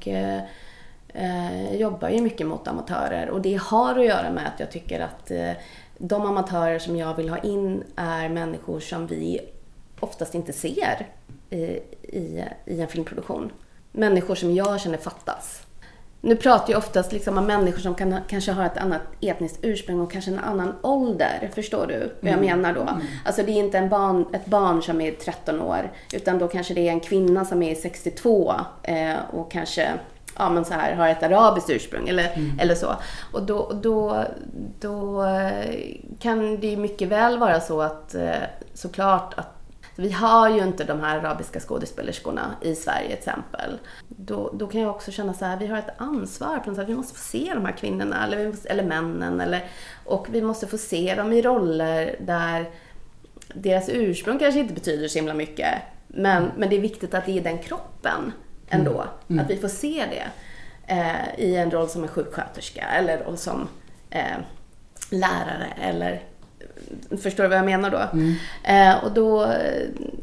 eh, 1.14 1.74
jobbar 1.74 2.08
ju 2.08 2.20
mycket 2.20 2.46
mot 2.46 2.68
amatörer 2.68 3.30
och 3.30 3.42
det 3.42 3.60
har 3.62 3.98
att 3.98 4.06
göra 4.06 4.30
med 4.30 4.46
att 4.46 4.60
jag 4.60 4.70
tycker 4.70 5.00
att 5.00 5.30
eh, 5.30 5.52
de 5.98 6.22
amatörer 6.22 6.78
som 6.78 6.96
jag 6.96 7.14
vill 7.14 7.28
ha 7.28 7.38
in 7.38 7.82
är 7.96 8.28
människor 8.28 8.80
som 8.80 9.06
vi 9.06 9.40
oftast 10.00 10.34
inte 10.34 10.52
ser 10.52 11.08
i, 11.50 11.56
i, 12.02 12.44
i 12.64 12.80
en 12.80 12.88
filmproduktion. 12.88 13.52
Människor 13.92 14.34
som 14.34 14.54
jag 14.54 14.80
känner 14.80 14.98
fattas. 14.98 15.66
Nu 16.24 16.36
pratar 16.36 16.72
jag 16.72 16.78
oftast 16.78 17.12
liksom 17.12 17.38
om 17.38 17.46
människor 17.46 17.78
som 17.80 17.94
kan, 17.94 18.16
kanske 18.28 18.52
har 18.52 18.64
ett 18.64 18.76
annat 18.78 19.00
etniskt 19.20 19.58
ursprung 19.62 20.00
och 20.00 20.12
kanske 20.12 20.30
en 20.30 20.38
annan 20.38 20.72
ålder. 20.82 21.50
Förstår 21.54 21.86
du 21.86 21.98
vad 22.20 22.32
jag 22.32 22.38
Mm. 22.44 22.60
menar 22.60 22.74
då? 22.74 22.88
Alltså 23.24 23.42
det 23.42 23.52
är 23.52 23.58
inte 23.58 23.78
en 23.78 23.88
barn, 23.88 24.26
ett 24.32 24.46
barn 24.46 24.82
som 24.82 25.00
är 25.00 25.10
13 25.12 25.60
år 25.60 25.90
utan 26.12 26.38
då 26.38 26.48
kanske 26.48 26.74
det 26.74 26.88
är 26.88 26.92
en 26.92 27.00
kvinna 27.00 27.44
som 27.44 27.62
är 27.62 27.74
62 27.74 28.54
eh, 28.82 29.14
och 29.32 29.50
kanske 29.52 29.88
ja, 30.38 30.50
men 30.50 30.64
så 30.64 30.74
här, 30.74 30.94
har 30.94 31.08
ett 31.08 31.22
arabiskt 31.22 31.70
ursprung 31.70 32.08
eller, 32.08 32.30
eller 32.60 32.74
så. 32.74 32.94
Och 33.32 33.42
då, 33.42 33.72
då, 33.82 34.24
då 34.80 35.24
eh, 35.24 35.74
kan 36.18 36.60
det 36.60 36.66
ju 36.66 36.76
mycket 36.76 37.08
väl 37.08 37.38
vara 37.38 37.60
så 37.60 37.80
att 37.82 38.14
eh, 38.14 38.30
såklart 38.74 39.34
att 39.38 39.51
vi 39.96 40.10
har 40.10 40.50
ju 40.50 40.62
inte 40.62 40.84
de 40.84 41.00
här 41.00 41.18
arabiska 41.18 41.60
skådespelerskorna 41.60 42.54
i 42.60 42.74
Sverige 42.74 43.08
till 43.08 43.18
exempel. 43.18 43.78
Då, 44.08 44.50
då 44.54 44.66
kan 44.66 44.80
jag 44.80 44.90
också 44.90 45.10
känna 45.10 45.34
så 45.34 45.44
här, 45.44 45.56
vi 45.56 45.66
har 45.66 45.78
ett 45.78 45.94
ansvar 45.96 46.58
på 46.58 46.70
något 46.70 46.76
sätt. 46.78 46.88
Vi 46.88 46.94
måste 46.94 47.14
få 47.14 47.24
se 47.24 47.52
de 47.54 47.64
här 47.64 47.72
kvinnorna 47.72 48.26
eller, 48.26 48.36
vi 48.36 48.48
måste, 48.48 48.68
eller 48.68 48.84
männen. 48.84 49.40
Eller, 49.40 49.64
och 50.04 50.26
vi 50.30 50.42
måste 50.42 50.66
få 50.66 50.78
se 50.78 51.14
dem 51.14 51.32
i 51.32 51.42
roller 51.42 52.16
där 52.20 52.70
deras 53.54 53.88
ursprung 53.88 54.38
kanske 54.38 54.60
inte 54.60 54.74
betyder 54.74 55.08
så 55.08 55.18
himla 55.18 55.34
mycket. 55.34 55.74
Men, 56.06 56.50
men 56.56 56.68
det 56.68 56.76
är 56.76 56.80
viktigt 56.80 57.14
att 57.14 57.26
det 57.26 57.38
är 57.38 57.42
den 57.42 57.58
kroppen 57.58 58.32
ändå. 58.68 59.04
Att 59.40 59.50
vi 59.50 59.56
får 59.56 59.68
se 59.68 60.04
det 60.10 60.26
eh, 60.94 61.40
i 61.44 61.56
en 61.56 61.70
roll 61.70 61.88
som 61.88 62.02
en 62.02 62.08
sjuksköterska 62.08 62.82
eller 62.82 63.18
roll 63.18 63.36
som 63.36 63.68
eh, 64.10 64.36
lärare 65.10 65.66
eller 65.80 66.22
Förstår 67.22 67.42
du 67.42 67.48
vad 67.48 67.58
jag 67.58 67.64
menar 67.64 67.90
då? 67.90 68.18
Eh, 68.72 69.04
och 69.04 69.12
då... 69.14 69.52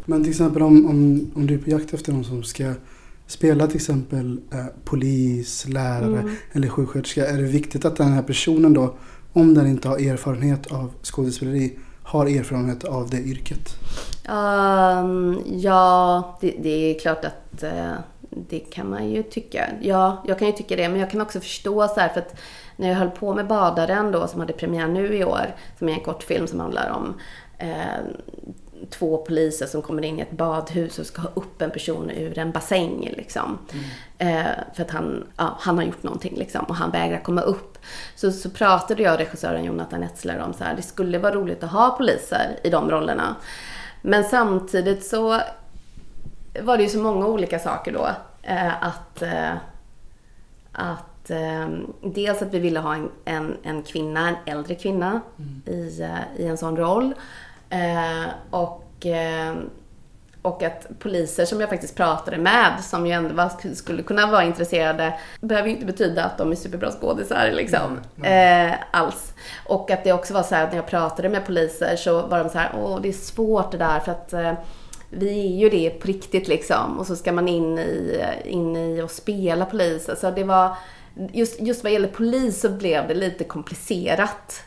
Men 0.05 0.23
till 0.23 0.31
exempel 0.31 0.61
om, 0.61 0.85
om, 0.85 1.31
om 1.35 1.47
du 1.47 1.53
är 1.53 1.57
på 1.57 1.69
jakt 1.69 1.93
efter 1.93 2.11
någon 2.13 2.23
som 2.23 2.43
ska 2.43 2.73
spela 3.27 3.67
till 3.67 3.75
exempel 3.75 4.39
eh, 4.53 4.65
polis, 4.83 5.67
lärare 5.67 6.19
Mm. 6.19 6.35
eller 6.53 6.67
sjuksköterska. 6.67 7.27
Är 7.27 7.37
det 7.37 7.43
viktigt 7.43 7.85
att 7.85 7.95
den 7.95 8.11
här 8.11 8.21
personen 8.23 8.73
då, 8.73 8.95
om 9.33 9.53
den 9.53 9.67
inte 9.67 9.87
har 9.87 9.97
erfarenhet 9.97 10.67
av 10.71 10.91
skådespeleri, 11.03 11.77
har 12.03 12.25
erfarenhet 12.25 12.83
av 12.83 13.09
det 13.09 13.17
yrket? 13.17 13.75
Ehm, 14.29 15.39
ja, 15.45 16.37
det, 16.41 16.55
det 16.63 16.69
är 16.69 16.99
klart 16.99 17.25
att 17.25 17.63
eh, 17.63 17.91
det 18.49 18.59
kan 18.59 18.89
man 18.89 19.09
ju 19.09 19.23
tycka. 19.23 19.65
Ja, 19.81 20.23
jag 20.27 20.39
kan 20.39 20.47
ju 20.47 20.53
tycka 20.53 20.75
det. 20.75 20.89
Men 20.89 20.99
jag 20.99 21.11
kan 21.11 21.21
också 21.21 21.39
förstå 21.39 21.87
så 21.87 21.99
här 21.99 22.09
för 22.09 22.19
att 22.19 22.35
när 22.79 22.89
jag 22.89 22.95
höll 22.95 23.09
på 23.09 23.33
med 23.33 23.47
Badaren 23.47 24.11
då 24.11 24.27
som 24.27 24.39
hade 24.39 24.53
premiär 24.53 24.87
nu 24.87 25.17
i 25.17 25.23
år, 25.23 25.55
som 25.79 25.89
är 25.89 25.93
en 25.93 25.99
kortfilm 25.99 26.47
som 26.47 26.59
handlar 26.59 26.89
om 26.89 27.13
eh, 27.57 27.99
två 28.89 29.17
poliser 29.17 29.65
som 29.65 29.81
kommer 29.81 30.05
in 30.05 30.19
i 30.19 30.21
ett 30.21 30.31
badhus 30.31 30.99
och 30.99 31.05
ska 31.05 31.21
ha 31.21 31.29
upp 31.33 31.61
en 31.61 31.71
person 31.71 32.09
ur 32.09 32.37
en 32.37 32.51
bassäng 32.51 33.13
liksom. 33.17 33.57
Eh, 34.17 34.45
för 34.73 34.83
att 34.83 34.91
han, 34.91 35.27
ja, 35.37 35.57
han 35.59 35.77
har 35.77 35.85
gjort 35.85 36.03
någonting 36.03 36.35
liksom 36.35 36.65
och 36.65 36.75
han 36.75 36.91
vägrar 36.91 37.19
komma 37.19 37.41
upp. 37.41 37.77
Så, 38.15 38.31
så 38.31 38.49
pratade 38.49 39.03
jag 39.03 39.13
och 39.13 39.19
regissören 39.19 39.65
Jonathan 39.65 40.03
Etzler 40.03 40.39
om 40.39 40.53
så 40.53 40.63
här, 40.63 40.75
det 40.75 40.81
skulle 40.81 41.19
vara 41.19 41.35
roligt 41.35 41.63
att 41.63 41.71
ha 41.71 41.95
poliser 41.97 42.59
i 42.63 42.69
de 42.69 42.91
rollerna. 42.91 43.35
Men 44.01 44.23
samtidigt 44.23 45.05
så 45.05 45.41
var 46.61 46.77
det 46.77 46.83
ju 46.83 46.89
så 46.89 46.99
många 46.99 47.27
olika 47.27 47.59
saker 47.59 47.91
då. 47.91 48.09
Eh, 48.43 48.83
att 48.83 49.21
eh, 49.21 49.53
att 50.71 51.08
eh, 51.31 51.69
dels 52.01 52.41
att 52.41 52.53
vi 52.53 52.59
ville 52.59 52.79
ha 52.79 52.95
en, 52.95 53.11
en, 53.25 53.57
en 53.63 53.83
kvinna, 53.83 54.27
en 54.27 54.35
äldre 54.45 54.75
kvinna 54.75 55.21
i, 55.65 56.01
eh, 56.01 56.41
i 56.43 56.45
en 56.45 56.57
sån 56.57 56.77
roll. 56.77 57.13
Eh, 57.69 58.29
och, 58.49 59.05
eh, 59.05 59.55
och 60.41 60.63
att 60.63 60.87
poliser 60.99 61.45
som 61.45 61.59
jag 61.61 61.69
faktiskt 61.69 61.95
pratade 61.95 62.37
med, 62.37 62.83
som 62.83 63.07
ju 63.07 63.11
ändå 63.11 63.35
var, 63.35 63.75
skulle 63.75 64.03
kunna 64.03 64.27
vara 64.27 64.43
intresserade, 64.43 65.19
behöver 65.41 65.67
ju 65.67 65.73
inte 65.73 65.85
betyda 65.85 66.23
att 66.23 66.37
de 66.37 66.51
är 66.51 66.55
superbra 66.55 66.91
skådisar 66.91 67.51
liksom. 67.51 67.99
Eh, 68.23 68.73
alls. 68.91 69.33
Och 69.65 69.91
att 69.91 70.03
det 70.03 70.13
också 70.13 70.33
var 70.33 70.43
så 70.43 70.55
här 70.55 70.63
att 70.63 70.69
när 70.69 70.77
jag 70.77 70.87
pratade 70.87 71.29
med 71.29 71.45
poliser 71.45 71.95
så 71.95 72.21
var 72.21 72.39
de 72.39 72.49
så 72.49 72.57
här, 72.57 72.71
åh 72.83 73.01
det 73.01 73.09
är 73.09 73.13
svårt 73.13 73.71
det 73.71 73.77
där 73.77 73.99
för 73.99 74.11
att 74.11 74.33
eh, 74.33 74.53
vi 75.09 75.39
är 75.39 75.59
ju 75.59 75.69
det 75.69 75.89
på 75.89 76.07
riktigt 76.07 76.47
liksom. 76.47 76.99
Och 76.99 77.07
så 77.07 77.15
ska 77.15 77.31
man 77.31 77.47
in 77.47 77.79
i, 77.79 78.23
in 78.45 78.75
i 78.75 79.01
och 79.01 79.11
spela 79.11 79.65
polis. 79.65 80.09
Alltså 80.09 80.31
det 80.31 80.43
var, 80.43 80.75
just, 81.33 81.61
just 81.61 81.83
vad 81.83 81.93
gäller 81.93 82.07
polis 82.07 82.61
så 82.61 82.69
blev 82.69 83.07
det 83.07 83.13
lite 83.13 83.43
komplicerat. 83.43 84.63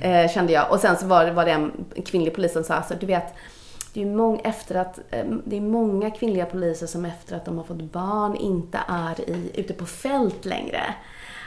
Eh, 0.00 0.30
kände 0.30 0.52
jag. 0.52 0.72
Och 0.72 0.80
sen 0.80 0.96
så 0.96 1.06
var 1.06 1.24
det, 1.24 1.32
var 1.32 1.44
det 1.44 1.50
en 1.50 1.72
kvinnlig 2.06 2.34
polis 2.34 2.52
som 2.52 2.64
sa, 2.64 2.74
alltså, 2.74 2.94
du 3.00 3.06
vet, 3.06 3.34
det 3.92 4.02
är, 4.02 4.06
mång, 4.06 4.40
efter 4.44 4.74
att, 4.74 4.98
eh, 5.10 5.24
det 5.44 5.56
är 5.56 5.60
många 5.60 6.10
kvinnliga 6.10 6.46
poliser 6.46 6.86
som 6.86 7.04
efter 7.04 7.36
att 7.36 7.44
de 7.44 7.56
har 7.56 7.64
fått 7.64 7.92
barn 7.92 8.36
inte 8.36 8.80
är 8.88 9.30
i, 9.30 9.50
ute 9.54 9.72
på 9.74 9.86
fält 9.86 10.44
längre. 10.44 10.82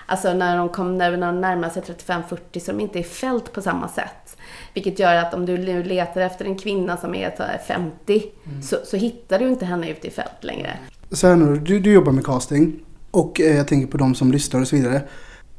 Alltså 0.06 0.34
när 0.34 0.58
de, 0.58 0.70
kom, 0.70 0.98
när 0.98 1.18
de 1.18 1.42
närmar 1.42 1.70
sig 1.70 1.82
35-40 1.82 2.60
så 2.60 2.72
är 2.72 2.76
de 2.76 2.80
inte 2.80 3.00
i 3.00 3.04
fält 3.04 3.54
på 3.54 3.62
samma 3.62 3.88
sätt. 3.88 4.38
Vilket 4.74 5.00
gör 5.00 5.16
att 5.16 5.34
om 5.34 5.46
du 5.46 5.58
nu 5.58 5.84
letar 5.84 6.22
efter 6.22 6.46
en 6.46 6.58
kvinna 6.58 6.98
som 6.98 7.16
är 7.16 7.36
så 7.38 7.44
här 7.44 7.58
50 7.58 8.24
så, 8.64 8.78
så 8.86 8.98
hittar 8.98 9.40
du 9.40 9.48
inte 9.48 9.66
henne 9.66 9.90
ute 9.90 10.08
i 10.08 10.12
fält 10.12 10.44
längre. 10.44 10.78
Så 11.12 11.28
här 11.28 11.36
nu, 11.36 11.60
du, 11.60 11.80
du 11.80 11.94
jobbar 11.94 12.12
med 12.12 12.26
casting 12.26 12.80
och 13.12 13.42
eh, 13.42 13.58
jag 13.58 13.68
tänker 13.68 13.88
på 13.88 13.98
de 13.98 14.16
som 14.16 14.32
lyssnar 14.32 14.62
och 14.62 14.68
så 14.68 14.76
vidare. 14.76 15.02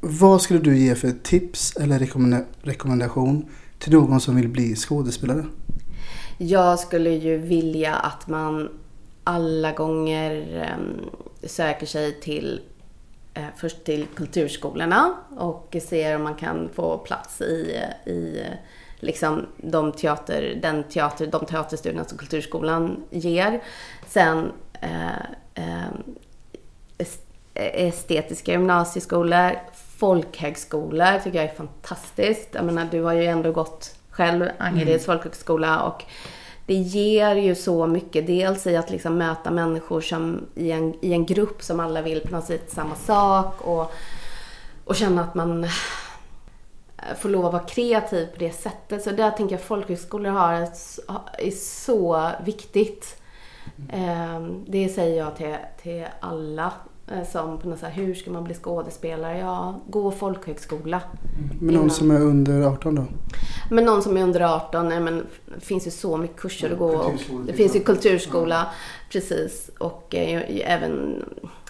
Vad 0.00 0.42
skulle 0.42 0.60
du 0.60 0.78
ge 0.78 0.94
för 0.94 1.10
tips 1.22 1.76
eller 1.76 1.98
rekommenda- 1.98 2.44
rekommendation 2.62 3.48
till 3.78 3.92
någon 3.92 4.20
som 4.20 4.36
vill 4.36 4.48
bli 4.48 4.76
skådespelare? 4.76 5.44
Jag 6.38 6.78
skulle 6.78 7.10
ju 7.10 7.36
vilja 7.36 7.94
att 7.94 8.28
man 8.28 8.68
alla 9.24 9.72
gånger 9.72 10.64
ehm, 10.64 11.10
söker 11.42 11.86
sig 11.86 12.20
till 12.20 12.60
eh, 13.34 13.44
först 13.56 13.84
till 13.84 14.06
kulturskolorna 14.14 15.14
och 15.36 15.76
ser 15.82 16.16
om 16.16 16.22
man 16.22 16.34
kan 16.34 16.68
få 16.74 16.98
plats 16.98 17.40
i, 17.40 17.76
i 18.06 18.44
liksom 19.00 19.46
de, 19.56 19.92
teater, 19.92 20.58
den 20.62 20.84
teater, 20.84 21.26
de 21.26 21.46
teaterstudierna 21.46 22.04
som 22.04 22.18
Kulturskolan 22.18 23.02
ger. 23.10 23.62
Sen 24.08 24.52
eh, 24.80 25.20
eh, 25.54 25.90
estetiska 27.60 28.52
gymnasieskolor, 28.52 29.50
folkhögskolor 29.96 31.18
tycker 31.18 31.38
jag 31.38 31.50
är 31.50 31.54
fantastiskt. 31.54 32.48
Jag 32.52 32.64
menar, 32.64 32.88
du 32.90 33.02
har 33.02 33.12
ju 33.12 33.24
ändå 33.24 33.52
gått 33.52 33.94
själv 34.10 34.48
Angereds 34.58 35.06
folkhögskola 35.06 35.82
och 35.82 36.04
det 36.66 36.74
ger 36.74 37.36
ju 37.36 37.54
så 37.54 37.86
mycket. 37.86 38.26
Dels 38.26 38.66
i 38.66 38.76
att 38.76 38.90
liksom 38.90 39.18
möta 39.18 39.50
människor 39.50 40.00
som 40.00 40.46
i 40.54 40.70
en, 40.70 40.94
i 41.04 41.12
en 41.12 41.26
grupp 41.26 41.62
som 41.62 41.80
alla 41.80 42.02
vill 42.02 42.20
på 42.20 42.32
något 42.32 42.44
sätt 42.44 42.70
samma 42.72 42.94
sak 42.94 43.60
och, 43.60 43.92
och 44.84 44.96
känna 44.96 45.22
att 45.22 45.34
man 45.34 45.64
eh, 45.64 45.70
får 47.18 47.28
lov 47.28 47.46
att 47.46 47.52
vara 47.52 47.62
kreativ 47.62 48.26
på 48.26 48.38
det 48.38 48.52
sättet. 48.52 49.02
Så 49.02 49.10
där 49.10 49.30
tänker 49.30 49.54
jag 49.54 49.62
folkhögskolor 49.62 50.30
har 50.30 50.54
ett, 50.54 50.98
är 51.38 51.50
så 51.50 52.30
viktigt. 52.44 53.22
Ehm, 53.92 54.64
Det 54.68 54.88
säger 54.88 55.18
jag 55.18 55.36
till, 55.36 55.56
till 55.82 56.06
alla 56.20 56.64
eh, 56.66 56.70
som 57.32 57.58
på 57.58 57.68
något 57.68 57.78
så 57.78 57.86
här, 57.86 57.92
hur 57.92 58.14
ska 58.14 58.30
man 58.30 58.44
bli 58.44 58.54
skådespelare? 58.54 59.38
Ja, 59.38 59.80
gå 59.86 60.10
folkhögskola. 60.10 61.00
Med 61.60 61.74
någon 61.74 61.82
Innan. 61.82 61.90
som 61.90 62.10
är 62.10 62.20
under 62.20 62.62
18 62.62 62.94
då? 62.94 63.04
Men 63.70 63.84
någon 63.84 64.02
som 64.02 64.16
är 64.16 64.22
under 64.22 64.40
18, 64.40 64.88
nej, 64.88 65.00
men 65.00 65.26
det 65.54 65.60
finns 65.60 65.86
ju 65.86 65.90
så 65.90 66.16
mycket 66.16 66.36
kurser 66.36 66.72
att 66.72 66.78
gå. 66.78 66.92
Och 66.92 67.12
det 67.46 67.52
finns 67.52 67.74
ju 67.74 67.80
exempel. 67.80 67.94
kulturskola, 67.94 68.66
precis. 69.12 69.70
Och 69.78 70.14
eh, 70.14 70.42
även, 70.70 71.24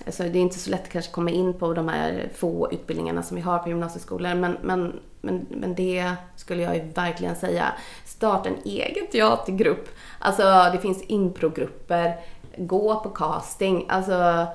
alltså 0.06 0.22
det 0.22 0.38
är 0.38 0.42
inte 0.42 0.58
så 0.58 0.70
lätt 0.70 0.82
att 0.82 0.88
kanske 0.88 1.12
komma 1.12 1.30
in 1.30 1.54
på 1.54 1.74
de 1.74 1.88
här 1.88 2.28
få 2.34 2.68
utbildningarna 2.72 3.22
som 3.22 3.36
vi 3.36 3.42
har 3.42 3.58
på 3.58 3.68
gymnasieskolor. 3.68 4.34
Men, 4.34 4.56
men, 4.62 5.00
men, 5.20 5.46
men 5.50 5.74
det 5.74 6.12
skulle 6.36 6.62
jag 6.62 6.76
ju 6.76 6.82
verkligen 6.94 7.36
säga. 7.36 7.72
Starta 8.04 8.48
en 8.48 8.58
egen 8.64 9.06
teatergrupp. 9.12 9.88
Alltså 10.18 10.42
det 10.72 10.78
finns 10.78 11.02
improgrupper. 11.02 12.16
Gå 12.56 13.00
på 13.00 13.08
casting. 13.08 13.86
Alltså 13.88 14.46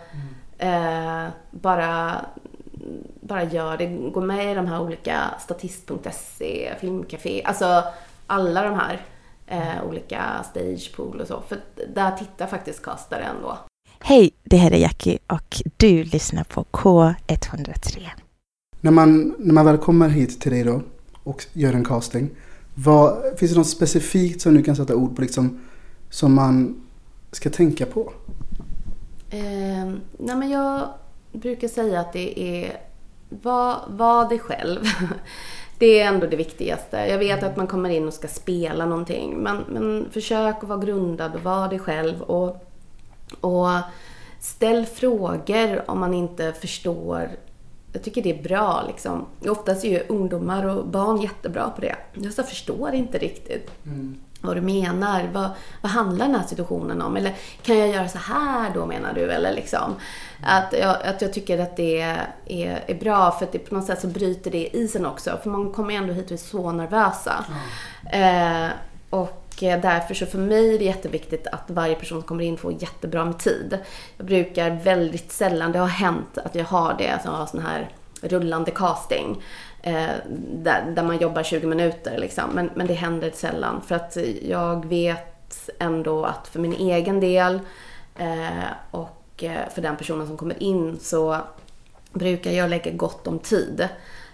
eh, 0.57 1.27
bara 1.51 2.25
bara 3.21 3.43
gör 3.43 3.77
det. 3.77 4.11
Gå 4.11 4.21
med 4.21 4.51
i 4.51 4.55
de 4.55 4.67
här 4.67 4.81
olika 4.81 5.33
statist.se, 5.39 6.73
filmcafé, 6.79 7.43
alltså 7.43 7.83
alla 8.27 8.63
de 8.63 8.73
här 8.73 9.01
eh, 9.47 9.87
olika 9.89 10.45
stagepool 10.49 11.21
och 11.21 11.27
så. 11.27 11.43
För 11.47 11.59
där 11.93 12.11
tittar 12.11 12.47
faktiskt 12.47 12.81
castare 12.81 13.23
ändå. 13.23 13.57
Hej, 13.99 14.31
det 14.43 14.57
här 14.57 14.71
är 14.71 14.77
Jackie 14.77 15.17
och 15.27 15.61
du 15.77 16.03
lyssnar 16.03 16.43
på 16.43 16.65
K103. 16.71 18.07
När 18.81 18.91
man, 18.91 19.35
när 19.39 19.53
man 19.53 19.65
väl 19.65 19.77
kommer 19.77 20.09
hit 20.09 20.41
till 20.41 20.51
dig 20.51 20.63
då 20.63 20.81
och 21.23 21.45
gör 21.53 21.73
en 21.73 21.83
casting. 21.83 22.29
Vad, 22.75 23.23
finns 23.37 23.51
det 23.51 23.57
något 23.57 23.67
specifikt 23.67 24.41
som 24.41 24.53
du 24.53 24.63
kan 24.63 24.75
sätta 24.75 24.95
ord 24.95 25.15
på 25.15 25.21
liksom, 25.21 25.59
som 26.09 26.33
man 26.33 26.81
ska 27.31 27.49
tänka 27.49 27.85
på? 27.85 28.13
Eh, 29.35 29.85
nej 30.17 30.35
men 30.35 30.49
jag 30.49 30.89
brukar 31.31 31.67
säga 31.67 31.99
att 31.99 32.13
det 32.13 32.39
är 32.39 32.77
var, 33.29 33.75
var 33.87 34.29
dig 34.29 34.39
själv. 34.39 34.79
Det 35.79 35.99
är 35.99 36.07
ändå 36.07 36.27
det 36.27 36.35
viktigaste. 36.35 36.97
Jag 36.97 37.17
vet 37.17 37.43
att 37.43 37.57
man 37.57 37.67
kommer 37.67 37.89
in 37.89 38.07
och 38.07 38.13
ska 38.13 38.27
spela 38.27 38.85
någonting. 38.85 39.37
Men, 39.37 39.63
men 39.69 40.09
försök 40.11 40.55
att 40.63 40.69
vara 40.69 40.79
grundad 40.79 41.35
och 41.35 41.43
vara 41.43 41.67
dig 41.67 41.79
själv. 41.79 42.21
Och 42.21 42.71
Och 43.41 43.67
ställ 44.39 44.85
frågor 44.85 45.89
om 45.89 45.99
man 45.99 46.13
inte 46.13 46.53
förstår. 46.53 47.29
Jag 47.93 48.03
tycker 48.03 48.21
det 48.21 48.39
är 48.39 48.43
bra 48.43 48.83
liksom. 48.87 49.25
Oftast 49.47 49.85
är 49.85 49.89
ju 49.89 50.03
ungdomar 50.07 50.65
och 50.65 50.87
barn 50.87 51.21
jättebra 51.21 51.69
på 51.69 51.81
det. 51.81 51.95
Jag 52.13 52.33
jag 52.37 52.49
förstår 52.49 52.93
inte 52.93 53.17
riktigt 53.17 53.71
mm 53.85 54.17
vad 54.45 54.57
du 54.57 54.61
menar. 54.61 55.29
Vad, 55.33 55.49
vad 55.81 55.91
handlar 55.91 56.25
den 56.25 56.35
här 56.35 56.47
situationen 56.47 57.01
om? 57.01 57.17
Eller 57.17 57.35
kan 57.61 57.77
jag 57.77 57.89
göra 57.89 58.07
så 58.07 58.17
här 58.17 58.71
då 58.73 58.85
menar 58.85 59.13
du? 59.13 59.31
Eller 59.31 59.53
liksom. 59.53 59.95
Att 60.43 60.73
jag, 60.79 60.97
att 61.05 61.21
jag 61.21 61.33
tycker 61.33 61.59
att 61.59 61.77
det 61.77 62.01
är, 62.45 62.83
är 62.87 62.95
bra 62.99 63.31
för 63.31 63.45
att 63.45 63.51
det 63.51 63.59
på 63.59 63.75
något 63.75 63.85
sätt 63.85 64.01
så 64.01 64.07
bryter 64.07 64.51
det 64.51 64.77
isen 64.77 65.05
också. 65.05 65.39
För 65.43 65.49
man 65.49 65.73
kommer 65.73 65.93
ändå 65.93 66.13
hit 66.13 66.25
och 66.25 66.31
är 66.31 66.37
så 66.37 66.71
nervösa. 66.71 67.45
Eh, 68.11 68.67
och 69.09 69.41
därför 69.59 70.13
så 70.13 70.25
för 70.25 70.37
mig 70.37 70.75
är 70.75 70.79
det 70.79 70.85
jätteviktigt 70.85 71.47
att 71.47 71.63
varje 71.67 71.95
person 71.95 72.19
som 72.19 72.27
kommer 72.27 72.43
in 72.43 72.57
får 72.57 72.73
jättebra 72.81 73.25
med 73.25 73.39
tid. 73.39 73.77
Jag 74.17 74.27
brukar 74.27 74.69
väldigt 74.69 75.31
sällan, 75.31 75.71
det 75.71 75.79
har 75.79 75.87
hänt 75.87 76.37
att 76.37 76.55
jag 76.55 76.65
har 76.65 76.95
det, 76.97 77.09
alltså 77.09 77.27
jag 77.27 77.35
har 77.35 77.45
sån 77.45 77.61
här 77.61 77.89
rullande 78.21 78.71
casting. 78.71 79.43
Eh, 79.85 80.15
där, 80.51 80.91
där 80.91 81.03
man 81.03 81.17
jobbar 81.17 81.43
20 81.43 81.67
minuter 81.67 82.17
liksom. 82.17 82.49
Men, 82.53 82.69
men 82.75 82.87
det 82.87 82.93
händer 82.93 83.31
sällan. 83.31 83.81
För 83.81 83.95
att 83.95 84.17
jag 84.41 84.85
vet 84.85 85.69
ändå 85.79 86.25
att 86.25 86.47
för 86.47 86.59
min 86.59 86.73
egen 86.73 87.19
del 87.19 87.59
eh, 88.15 88.69
och 88.91 89.43
eh, 89.43 89.69
för 89.73 89.81
den 89.81 89.97
personen 89.97 90.27
som 90.27 90.37
kommer 90.37 90.63
in 90.63 90.99
så 90.99 91.37
brukar 92.13 92.51
jag 92.51 92.69
lägga 92.69 92.91
gott 92.91 93.27
om 93.27 93.39
tid. 93.39 93.87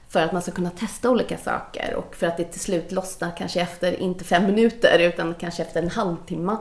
För 0.10 0.22
att 0.22 0.32
man 0.32 0.42
ska 0.42 0.52
kunna 0.52 0.70
testa 0.70 1.10
olika 1.10 1.38
saker 1.38 1.96
och 1.96 2.16
för 2.16 2.28
att 2.28 2.38
det 2.38 2.44
till 2.44 2.62
slut 2.62 2.92
lossnar 2.92 3.38
kanske 3.38 3.62
efter, 3.62 4.00
inte 4.00 4.24
fem 4.24 4.46
minuter, 4.46 5.00
utan 5.00 5.34
kanske 5.34 5.64
efter 5.64 5.82
en 5.82 5.90
halvtimme 5.90 6.58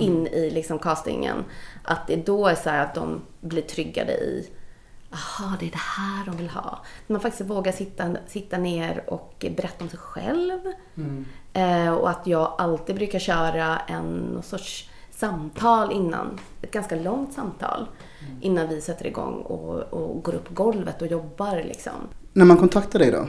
in 0.00 0.26
i 0.26 0.50
liksom 0.50 0.78
castingen. 0.78 1.44
Att 1.82 2.06
det 2.06 2.16
då 2.16 2.46
är 2.46 2.54
så 2.54 2.70
här 2.70 2.84
att 2.84 2.94
de 2.94 3.22
blir 3.40 3.62
tryggade 3.62 4.12
i 4.12 4.50
Jaha, 5.16 5.56
det 5.60 5.66
är 5.66 5.70
det 5.70 5.78
här 5.78 6.26
de 6.26 6.36
vill 6.36 6.48
ha. 6.48 6.84
Man 7.06 7.20
faktiskt 7.20 7.50
vågar 7.50 7.72
sitta, 7.72 8.16
sitta 8.26 8.58
ner 8.58 9.04
och 9.06 9.44
berätta 9.56 9.84
om 9.84 9.90
sig 9.90 9.98
själv. 9.98 10.60
Mm. 10.96 11.24
Eh, 11.52 11.92
och 11.92 12.10
att 12.10 12.26
jag 12.26 12.54
alltid 12.58 12.96
brukar 12.96 13.18
köra 13.18 13.78
en 13.78 14.16
någon 14.16 14.42
sorts 14.42 14.90
samtal 15.10 15.92
innan. 15.92 16.38
Ett 16.62 16.70
ganska 16.70 16.96
långt 16.96 17.32
samtal. 17.32 17.86
Innan 18.40 18.68
vi 18.68 18.80
sätter 18.80 19.06
igång 19.06 19.34
och, 19.34 19.80
och 19.80 20.22
går 20.22 20.34
upp 20.34 20.44
på 20.44 20.54
golvet 20.54 21.02
och 21.02 21.08
jobbar 21.08 21.62
liksom. 21.64 21.92
När 22.32 22.44
man 22.44 22.56
kontaktar 22.56 22.98
dig 22.98 23.10
då? 23.10 23.26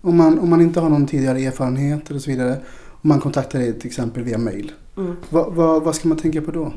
Om 0.00 0.16
man, 0.16 0.38
om 0.38 0.50
man 0.50 0.60
inte 0.60 0.80
har 0.80 0.88
någon 0.88 1.06
tidigare 1.06 1.38
erfarenhet 1.38 2.10
eller 2.10 2.20
så 2.20 2.30
vidare. 2.30 2.56
Om 3.02 3.08
man 3.08 3.20
kontaktar 3.20 3.58
dig 3.58 3.78
till 3.78 3.86
exempel 3.86 4.22
via 4.22 4.38
mail. 4.38 4.72
Mm. 4.96 5.16
Vad, 5.28 5.54
vad, 5.54 5.82
vad 5.82 5.94
ska 5.94 6.08
man 6.08 6.18
tänka 6.18 6.42
på 6.42 6.50
då? 6.50 6.72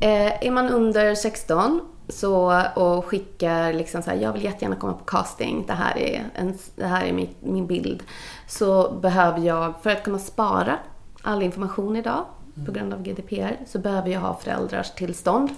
Eh, 0.00 0.46
är 0.46 0.50
man 0.50 0.68
under 0.68 1.14
16 1.14 1.80
så, 2.08 2.62
och 2.74 3.04
skickar 3.04 3.72
liksom 3.72 4.02
så 4.02 4.10
här, 4.10 4.16
jag 4.16 4.32
vill 4.32 4.44
jättegärna 4.44 4.76
komma 4.76 4.92
på 4.92 5.04
casting, 5.04 5.64
det 5.66 5.72
här 5.72 5.98
är, 5.98 6.24
en, 6.34 6.58
det 6.76 6.86
här 6.86 7.06
är 7.06 7.12
min, 7.12 7.28
min 7.40 7.66
bild. 7.66 8.02
Så 8.48 8.90
behöver 8.90 9.40
jag, 9.40 9.74
för 9.82 9.90
att 9.90 10.04
kunna 10.04 10.18
spara 10.18 10.78
all 11.22 11.42
information 11.42 11.96
idag 11.96 12.24
på 12.66 12.72
grund 12.72 12.94
av 12.94 13.02
GDPR, 13.02 13.56
så 13.66 13.78
behöver 13.78 14.10
jag 14.10 14.20
ha 14.20 14.34
föräldrars 14.34 14.90
tillstånd. 14.90 15.50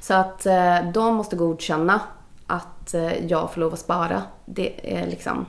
Så 0.00 0.14
att 0.14 0.46
eh, 0.46 0.92
de 0.94 1.14
måste 1.14 1.36
godkänna 1.36 2.00
att 2.46 2.94
eh, 2.94 3.26
jag 3.26 3.52
får 3.52 3.60
lov 3.60 3.72
att 3.72 3.78
spara. 3.78 4.22
Det 4.44 4.96
är 4.96 5.06
liksom 5.06 5.46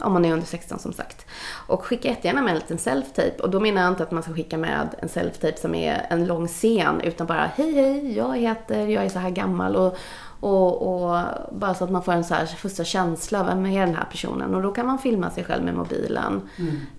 om 0.00 0.12
man 0.12 0.24
är 0.24 0.32
under 0.32 0.46
16 0.46 0.78
som 0.78 0.92
sagt. 0.92 1.26
Och 1.66 1.84
skicka 1.84 2.08
jättegärna 2.08 2.42
med 2.42 2.50
en 2.50 2.58
liten 2.58 2.78
self-tape. 2.78 3.40
Och 3.40 3.50
då 3.50 3.60
menar 3.60 3.82
jag 3.82 3.90
inte 3.90 4.02
att 4.02 4.10
man 4.10 4.22
ska 4.22 4.32
skicka 4.34 4.58
med 4.58 4.88
en 4.98 5.08
self-tape 5.08 5.60
som 5.60 5.74
är 5.74 6.06
en 6.10 6.26
lång 6.26 6.48
scen. 6.48 7.00
Utan 7.00 7.26
bara 7.26 7.50
hej 7.56 7.72
hej, 7.72 8.16
jag 8.16 8.38
heter, 8.38 8.86
jag 8.86 9.04
är 9.04 9.08
så 9.08 9.18
här 9.18 9.30
gammal. 9.30 9.76
Och, 9.76 9.96
och, 10.40 10.82
och 10.82 11.24
bara 11.52 11.74
så 11.74 11.84
att 11.84 11.90
man 11.90 12.02
får 12.02 12.12
en 12.12 12.24
så 12.24 12.34
här 12.34 12.46
första 12.46 12.84
känsla 12.84 13.44
vem 13.44 13.66
är 13.66 13.86
den 13.86 13.94
här 13.94 14.06
personen. 14.10 14.54
Och 14.54 14.62
då 14.62 14.72
kan 14.72 14.86
man 14.86 14.98
filma 14.98 15.30
sig 15.30 15.44
själv 15.44 15.64
med 15.64 15.74
mobilen. 15.74 16.40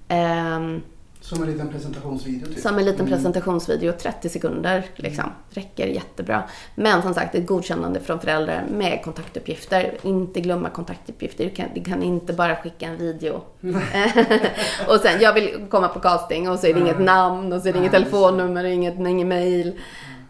Ehm, 0.07 0.81
Som 1.25 1.43
en 1.43 1.49
liten 1.49 1.69
presentationsvideo 1.69 2.45
typ. 2.47 2.59
som 2.59 2.77
en 2.77 2.85
liten 2.85 3.07
presentationsvideo, 3.07 3.91
30 3.91 4.29
sekunder 4.29 4.85
liksom. 4.95 5.23
Räcker 5.49 5.87
jättebra. 5.87 6.43
Men 6.75 7.01
som 7.01 7.13
sagt, 7.13 7.35
ett 7.35 7.47
godkännande 7.47 7.99
från 7.99 8.19
föräldrar 8.19 8.65
med 8.71 9.01
kontaktuppgifter. 9.03 9.97
Inte 10.01 10.41
glömma 10.41 10.69
kontaktuppgifter. 10.69 11.43
Du 11.43 11.49
kan, 11.49 11.65
du 11.75 11.83
kan 11.83 12.03
inte 12.03 12.33
bara 12.33 12.55
skicka 12.55 12.85
en 12.85 12.97
video. 12.97 13.33
och 14.87 14.99
sen, 15.01 15.21
jag 15.21 15.33
vill 15.33 15.65
komma 15.69 15.87
på 15.87 15.99
casting 15.99 16.49
och 16.49 16.59
så 16.59 16.67
är 16.67 16.73
det 16.73 16.79
inget 16.79 16.99
namn 16.99 17.53
och 17.53 17.61
så 17.61 17.67
är 17.67 17.73
det 17.73 17.79
inget 17.79 17.91
Nej, 17.91 18.01
telefonnummer 18.01 18.63
och 18.63 18.69
inget, 18.69 18.99
inget 18.99 19.27
mail. 19.27 19.79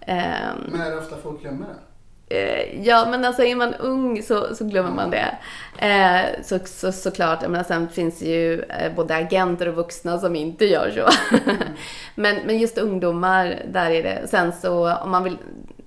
Ehm, 0.01 0.57
Men 0.71 0.81
är 0.81 0.91
det 0.91 0.97
ofta 0.97 1.15
folk 1.23 1.41
glömmer 1.41 1.67
det? 1.67 1.94
Eh, 2.29 2.85
Ja, 2.85 3.07
men 3.11 3.25
alltså 3.25 3.43
är 3.43 3.55
man 3.55 3.73
ung 3.73 4.23
så, 4.23 4.55
så 4.55 4.65
glömmer 4.65 4.91
man 4.91 5.11
det. 5.11 5.37
Eh, 5.77 6.43
så, 6.43 6.59
så, 6.65 6.91
såklart, 6.91 7.41
jag 7.41 7.51
menar, 7.51 7.63
sen 7.63 7.89
finns 7.89 8.19
det 8.19 8.25
ju 8.25 8.61
eh, 8.61 8.93
både 8.95 9.15
agenter 9.15 9.67
och 9.67 9.75
vuxna 9.75 10.19
som 10.19 10.35
inte 10.35 10.65
gör 10.65 10.91
så. 10.91 11.37
men, 12.15 12.35
men 12.45 12.59
just 12.59 12.77
ungdomar, 12.77 13.61
där 13.71 13.91
är 13.91 14.03
det. 14.03 14.27
Sen 14.27 14.53
så 14.61 14.95
om 14.95 15.11
man 15.11 15.23
vill, 15.23 15.37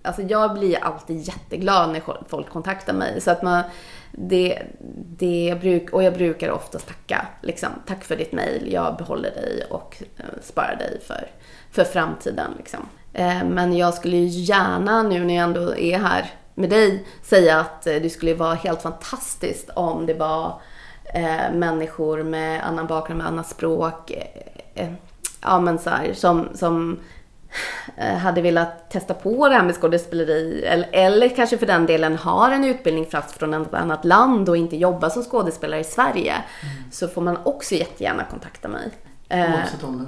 alltså 0.02 0.22
jag 0.22 0.54
blir 0.54 0.84
alltid 0.84 1.20
jätteglad 1.20 1.92
när 1.92 2.02
folk 2.28 2.48
kontaktar 2.48 2.92
mig. 2.92 3.20
Så 3.20 3.30
att 3.30 3.42
man, 3.42 3.62
det, 4.12 4.62
det 5.18 5.46
jag 5.46 5.60
bruk, 5.60 5.90
och 5.90 6.02
jag 6.02 6.14
brukar 6.14 6.50
oftast 6.50 6.88
tacka. 6.88 7.26
Liksom, 7.42 7.68
tack 7.86 8.04
för 8.04 8.16
ditt 8.16 8.32
mejl, 8.32 8.72
jag 8.72 8.96
behåller 8.96 9.30
dig 9.30 9.66
och 9.70 10.02
eh, 10.16 10.24
sparar 10.42 10.76
dig 10.76 11.00
för, 11.06 11.26
för 11.70 11.84
framtiden. 11.84 12.50
Liksom. 12.58 12.88
Eh, 13.18 13.44
men 13.44 13.76
jag 13.76 13.94
skulle 13.94 14.16
ju 14.16 14.26
gärna 14.26 15.02
nu 15.02 15.24
när 15.24 15.34
jag 15.34 15.44
ändå 15.44 15.76
är 15.76 15.98
här 15.98 16.30
med 16.54 16.70
dig 16.70 17.06
säga 17.22 17.60
att 17.60 17.86
eh, 17.86 17.94
det 17.94 18.10
skulle 18.10 18.34
vara 18.34 18.54
helt 18.54 18.82
fantastiskt 18.82 19.70
om 19.74 20.06
det 20.06 20.14
var 20.14 20.60
eh, 21.14 21.52
människor 21.54 22.22
med 22.22 22.66
annan 22.66 22.86
bakgrund, 22.86 23.18
med 23.18 23.26
annat 23.26 23.48
språk. 23.48 24.10
Eh, 24.10 24.84
eh, 24.84 24.92
ja 25.42 25.60
men 25.60 25.78
så 25.78 25.90
här, 25.90 26.12
som, 26.14 26.48
som 26.54 26.98
hade 28.22 28.42
velat 28.42 28.90
testa 28.90 29.14
på 29.14 29.48
det 29.48 29.54
här 29.54 29.62
med 29.62 29.74
skådespeleri 29.74 30.64
eller, 30.64 30.88
eller 30.92 31.28
kanske 31.28 31.58
för 31.58 31.66
den 31.66 31.86
delen 31.86 32.16
har 32.16 32.50
en 32.50 32.64
utbildning 32.64 33.06
fast 33.06 33.38
från 33.38 33.54
ett 33.54 33.74
annat 33.74 34.04
land 34.04 34.48
och 34.48 34.56
inte 34.56 34.76
jobbar 34.76 35.08
som 35.08 35.22
skådespelare 35.22 35.80
i 35.80 35.84
Sverige. 35.84 36.34
Så 36.92 37.08
får 37.08 37.22
man 37.22 37.38
också 37.44 37.74
jättegärna 37.74 38.24
kontakta 38.24 38.68
mig. 38.68 38.90
Oavsett 39.30 39.84
ålder. 39.84 40.06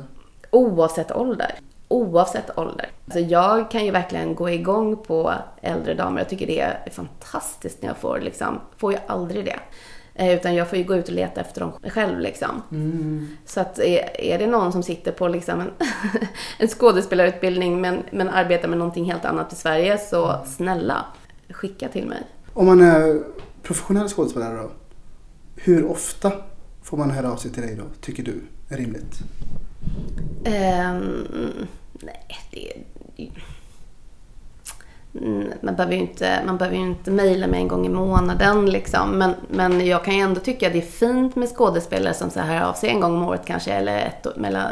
Oavsett 0.50 1.12
ålder. 1.12 1.54
Oavsett 1.92 2.58
ålder. 2.58 2.90
Alltså 3.04 3.20
jag 3.20 3.70
kan 3.70 3.84
ju 3.84 3.90
verkligen 3.90 4.34
gå 4.34 4.50
igång 4.50 4.96
på 4.96 5.34
äldre 5.62 5.94
damer. 5.94 6.20
Jag 6.20 6.28
tycker 6.28 6.46
det 6.46 6.60
är 6.60 6.90
fantastiskt 6.90 7.82
när 7.82 7.88
jag 7.88 7.96
får 7.96 8.20
liksom, 8.20 8.60
får 8.76 8.92
ju 8.92 8.98
aldrig 9.06 9.44
det. 9.44 9.60
Eh, 10.14 10.34
Utan 10.34 10.54
jag 10.54 10.68
får 10.68 10.78
ju 10.78 10.84
gå 10.84 10.96
ut 10.96 11.08
och 11.08 11.14
leta 11.14 11.40
efter 11.40 11.60
dem 11.60 11.72
själv 11.90 12.20
liksom. 12.20 12.62
Så 13.44 13.60
att 13.60 13.78
är, 13.78 14.20
är 14.20 14.38
det 14.38 14.46
någon 14.46 14.72
som 14.72 14.82
sitter 14.82 15.12
på 15.12 15.28
liksom 15.28 15.60
en, 15.60 15.70
en 16.58 16.68
skådespelarutbildning 16.68 17.80
men, 17.80 18.02
men 18.12 18.28
arbetar 18.28 18.68
med 18.68 18.78
någonting 18.78 19.04
helt 19.04 19.24
annat 19.24 19.52
i 19.52 19.56
Sverige 19.56 19.98
så 19.98 20.36
snälla, 20.46 21.04
skicka 21.50 21.88
till 21.88 22.06
mig. 22.06 22.22
Om 22.52 22.66
man 22.66 22.80
är 22.80 23.22
professionell 23.62 24.08
skådespelare 24.08 24.56
då? 24.62 24.70
Hur 25.56 25.86
ofta 25.90 26.32
får 26.82 26.96
man 26.96 27.10
höra 27.10 27.32
av 27.32 27.36
sig 27.36 27.50
till 27.50 27.62
dig 27.62 27.74
då, 27.76 27.84
tycker 28.00 28.22
du 28.22 28.42
är 28.68 28.76
rimligt? 28.76 29.18
Ehm, 30.44 31.66
nej, 32.02 32.38
det... 32.50 32.72
Mm, 35.14 35.52
Man 35.60 35.76
behöver 35.76 35.94
ju 35.94 36.00
inte, 36.00 36.42
man 36.46 36.56
behöver 36.56 36.76
inte 36.76 37.10
mejla 37.10 37.46
mig 37.46 37.60
en 37.60 37.68
gång 37.68 37.86
i 37.86 37.88
månaden 37.88 38.66
liksom. 38.66 39.10
Men, 39.10 39.34
men 39.48 39.86
jag 39.86 40.04
kan 40.04 40.14
ju 40.14 40.20
ändå 40.20 40.40
tycka 40.40 40.66
att 40.66 40.72
det 40.72 40.78
är 40.78 40.82
fint 40.82 41.36
med 41.36 41.48
skådespelare 41.48 42.14
som 42.14 42.30
så 42.30 42.40
här 42.40 42.62
av 42.62 42.72
sig 42.72 42.90
en 42.90 43.00
gång 43.00 43.14
om 43.16 43.28
året 43.28 43.42
kanske. 43.46 43.72
Eller, 43.72 43.98
ett, 43.98 44.36
mellan, 44.36 44.66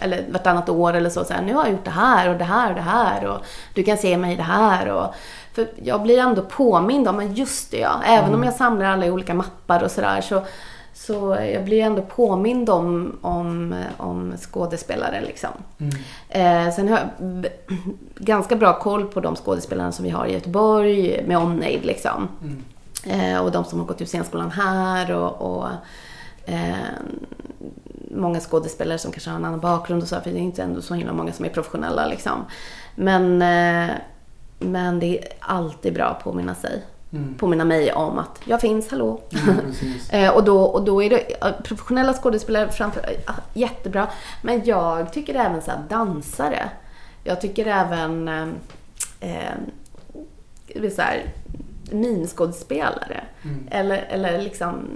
eller 0.00 0.24
vartannat 0.30 0.68
år 0.68 0.94
eller 0.94 1.10
så. 1.10 1.24
så 1.24 1.32
här, 1.32 1.42
nu 1.42 1.54
har 1.54 1.64
jag 1.64 1.72
gjort 1.72 1.84
det 1.84 1.90
här 1.90 2.28
och 2.28 2.38
det 2.38 2.44
här 2.44 2.68
och 2.68 2.74
det 2.74 2.80
här. 2.82 3.26
Och 3.26 3.38
du 3.74 3.82
kan 3.82 3.96
se 3.96 4.16
mig 4.16 4.32
i 4.32 4.36
det 4.36 4.42
här. 4.42 4.88
Och, 4.88 5.14
för 5.52 5.66
jag 5.82 6.02
blir 6.02 6.18
ändå 6.18 6.42
påmind 6.42 7.08
om, 7.08 7.16
men 7.16 7.34
just 7.34 7.70
det 7.70 7.78
ja. 7.78 8.00
Även 8.04 8.34
om 8.34 8.44
jag 8.44 8.54
samlar 8.54 8.86
alla 8.86 9.06
i 9.06 9.10
olika 9.10 9.34
mappar 9.34 9.82
och 9.82 9.90
sådär. 9.90 10.20
Så, 10.20 10.28
så 10.28 10.44
jag 11.52 11.64
blir 11.64 11.82
ändå 11.82 12.02
påmind 12.02 12.70
om, 12.70 13.18
om, 13.20 13.74
om 13.96 14.34
skådespelare 14.36 15.20
liksom. 15.20 15.50
Eh, 16.28 16.70
sen 16.70 16.88
har 16.88 16.98
jag 16.98 17.46
ganska 18.16 18.56
bra 18.56 18.78
koll 18.78 19.04
på 19.04 19.20
de 19.20 19.36
skådespelarna 19.36 19.92
som 19.92 20.04
vi 20.04 20.10
har 20.10 20.26
i 20.26 20.32
Göteborg 20.32 21.24
med 21.26 21.38
Omnejd 21.38 21.84
liksom. 21.84 22.28
Eh, 23.06 23.38
och 23.38 23.52
de 23.52 23.64
som 23.64 23.80
har 23.80 23.86
gått 23.86 24.00
ut 24.00 24.08
scenskolan 24.08 24.50
här 24.50 25.12
och, 25.12 25.56
och 25.56 25.68
eh, 26.44 26.76
många 28.10 28.40
skådespelare 28.40 28.98
som 28.98 29.12
kanske 29.12 29.30
har 29.30 29.36
en 29.36 29.44
annan 29.44 29.60
bakgrund 29.60 30.02
och 30.02 30.08
så, 30.08 30.20
för 30.20 30.30
det 30.30 30.38
är 30.38 30.40
inte 30.40 30.62
ändå 30.62 30.82
så 30.82 30.94
himla 30.94 31.12
många 31.12 31.32
som 31.32 31.44
är 31.44 31.48
professionella 31.48 32.06
liksom. 32.06 32.44
Men, 32.94 33.42
eh, 33.42 33.94
men 34.58 35.00
det 35.00 35.18
är 35.18 35.24
alltid 35.40 35.94
bra 35.94 36.04
att 36.04 36.24
påminna 36.24 36.54
sig. 36.54 36.82
Påminna 37.38 37.64
mig 37.64 37.92
om 37.92 38.18
att 38.18 38.40
jag 38.44 38.60
finns, 38.60 38.90
hallå. 38.90 39.20
Eh, 40.10 40.30
och, 40.30 40.44
då, 40.44 40.62
och 40.62 40.84
då 40.84 41.02
är 41.02 41.10
det 41.10 41.22
ja, 41.40 41.52
professionella 41.64 42.14
skådespelare 42.14 42.72
framför, 42.72 43.04
ja, 43.26 43.32
jättebra. 43.54 44.08
Men 44.42 44.64
jag 44.64 45.12
tycker 45.12 45.34
även 45.34 45.62
så 45.62 45.70
här 45.70 45.80
dansare. 45.88 46.70
Jag 47.24 47.40
tycker 47.40 47.66
även 47.66 48.28
eh, 48.28 48.48
eh, 49.20 50.90
så 50.90 51.02
här, 51.02 51.24
mimskådespelare. 51.90 53.24
Mm. 53.44 53.68
Eller, 53.70 53.96
eller 53.96 54.42
liksom 54.42 54.88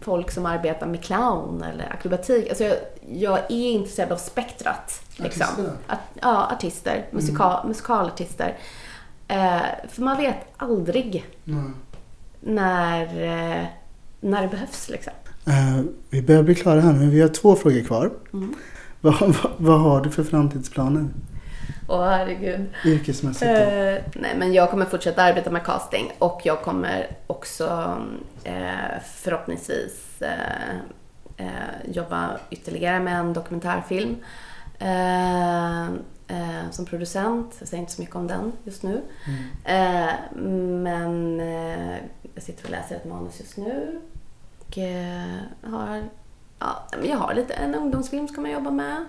folk 0.00 0.30
som 0.30 0.46
arbetar 0.46 0.86
med 0.86 1.04
clown 1.04 1.62
eller 1.62 1.92
akrobatik. 1.92 2.48
Alltså 2.48 2.64
jag, 2.64 2.76
jag 3.12 3.38
är 3.38 3.70
intresserad 3.70 4.12
av 4.12 4.16
spektrat. 4.16 5.02
Liksom. 5.16 5.42
Artisterna? 5.42 5.70
Art, 5.88 5.98
ja, 6.20 6.52
artister. 6.52 7.06
Musika, 7.10 7.64
musikalartister. 7.66 8.56
Eh, 9.32 9.88
för 9.88 10.02
man 10.02 10.16
vet 10.16 10.36
aldrig 10.56 11.24
Mm. 11.46 11.74
när, 12.40 13.02
eh, 13.02 13.64
när 14.20 14.42
det 14.42 14.48
behövs. 14.48 14.88
Liksom. 14.88 15.12
Eh, 15.46 15.80
vi 16.10 16.22
börjar 16.22 16.42
bli 16.42 16.54
klara 16.54 16.80
här 16.80 16.92
nu. 16.92 17.10
Vi 17.10 17.20
har 17.20 17.28
två 17.28 17.56
frågor 17.56 17.80
kvar. 17.84 18.10
Mm. 18.32 18.54
Vad, 19.00 19.20
vad, 19.20 19.50
vad 19.56 19.80
har 19.80 20.00
du 20.00 20.10
för 20.10 20.24
framtidsplaner? 20.24 21.06
Åh 21.88 22.08
herregud. 22.08 22.66
Yrkesmässigt 22.84 23.50
då? 23.50 23.56
Eh, 23.56 24.02
nej, 24.14 24.34
men 24.38 24.52
jag 24.52 24.70
kommer 24.70 24.84
fortsätta 24.86 25.22
arbeta 25.22 25.50
med 25.50 25.64
casting 25.64 26.12
och 26.18 26.40
jag 26.44 26.62
kommer 26.62 27.06
också 27.26 27.96
eh, 28.44 29.00
förhoppningsvis 29.14 30.22
eh, 31.36 31.46
jobba 31.84 32.30
ytterligare 32.50 33.00
med 33.00 33.18
en 33.20 33.32
dokumentärfilm 33.32 34.16
eh, 36.32 36.70
som 36.70 36.86
producent. 36.86 37.56
Jag 37.58 37.68
säger 37.68 37.80
inte 37.80 37.92
så 37.92 38.02
mycket 38.02 38.16
om 38.16 38.26
den 38.26 38.52
just 38.64 38.82
nu. 38.82 39.02
Eh, 39.64 40.10
men 40.82 41.40
eh, 41.40 41.96
jag 42.34 42.42
sitter 42.42 42.64
och 42.64 42.70
läser 42.70 42.96
ett 42.96 43.04
manus 43.04 43.40
just 43.40 43.56
nu. 43.56 44.00
Och 44.58 44.78
eh, 44.78 45.40
har, 45.62 46.02
ja, 46.58 46.86
jag 47.04 47.16
har 47.16 47.34
lite, 47.34 47.54
en 47.54 47.74
ungdomsfilm 47.74 48.28
som 48.28 48.44
jag 48.44 48.54
jobba 48.54 48.70
med. 48.70 49.04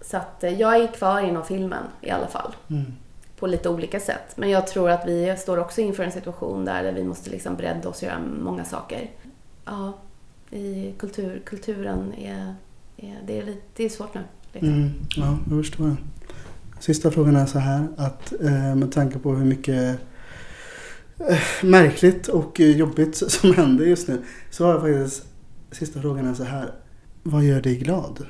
Så 0.00 0.16
att 0.16 0.44
eh, 0.44 0.60
jag 0.60 0.76
är 0.76 0.86
kvar 0.86 1.20
inom 1.20 1.44
filmen 1.44 1.82
i 2.00 2.10
alla 2.10 2.26
fall 2.26 2.54
Mm. 2.70 2.92
på 3.38 3.46
lite 3.46 3.68
olika 3.68 4.00
sätt. 4.00 4.36
Men 4.36 4.50
jag 4.50 4.66
tror 4.66 4.90
att 4.90 5.06
vi 5.06 5.36
står 5.38 5.58
också 5.58 5.80
inför 5.80 6.04
en 6.04 6.12
situation 6.12 6.64
där 6.64 6.92
vi 6.92 7.04
måste 7.04 7.30
liksom 7.30 7.56
bredda 7.56 7.88
oss 7.88 7.96
och 7.96 8.08
göra 8.08 8.18
många 8.40 8.64
saker. 8.64 9.10
Ja, 9.64 9.92
i 10.50 10.92
kultur, 10.98 11.42
kulturen 11.46 12.14
är, 12.18 12.54
är, 12.96 13.18
det, 13.26 13.38
är 13.38 13.42
lite, 13.42 13.62
det 13.76 13.84
är 13.84 13.88
svårt 13.88 14.14
nu. 14.14 14.20
Liksom. 14.52 14.68
Mm, 14.74 14.90
ja, 15.16 15.38
jag 15.50 15.64
förstår 15.64 15.84
det. 15.84 15.96
Sista 16.84 17.10
frågan 17.10 17.36
är 17.36 17.46
så 17.46 17.58
här 17.58 17.88
att 17.96 18.32
eh, 18.40 18.74
med 18.74 18.92
tanke 18.92 19.18
på 19.18 19.32
hur 19.34 19.44
mycket 19.44 19.98
eh, 21.28 21.38
märkligt 21.62 22.28
och 22.28 22.60
jobbigt 22.60 23.16
som 23.30 23.54
händer 23.54 23.84
just 23.84 24.08
nu 24.08 24.22
så 24.50 24.64
har 24.64 24.72
jag 24.72 24.80
faktiskt 24.80 25.24
sista 25.70 26.00
frågan 26.00 26.26
är 26.26 26.34
så 26.34 26.44
här. 26.44 26.70
Vad 27.22 27.44
gör 27.44 27.60
dig 27.60 27.76
glad? 27.76 28.26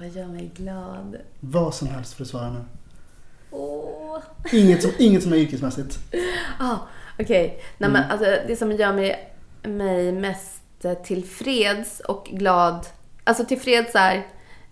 Vad 0.00 0.08
gör 0.08 0.26
mig 0.26 0.50
glad? 0.56 1.16
Vad 1.40 1.74
som 1.74 1.88
helst 1.88 2.14
för 2.14 2.22
att 2.22 2.28
svara 2.28 2.50
nu. 2.50 2.60
Åh! 3.50 4.18
Inget 4.52 4.82
som, 4.82 4.90
inget 4.98 5.22
som 5.22 5.32
är 5.32 5.36
yrkesmässigt. 5.36 5.98
Ah, 6.60 6.76
Okej. 7.18 7.62
Nej, 7.78 7.90
men 7.90 8.02
Mm. 8.02 8.10
alltså, 8.10 8.26
det 8.46 8.56
som 8.56 8.72
gör 8.72 8.92
mig, 8.92 9.34
mig 9.62 10.12
mest 10.12 10.62
tillfreds 11.04 12.00
och 12.00 12.28
glad. 12.32 12.86
Alltså 13.24 13.44
tillfreds 13.44 13.94
är, 13.94 14.26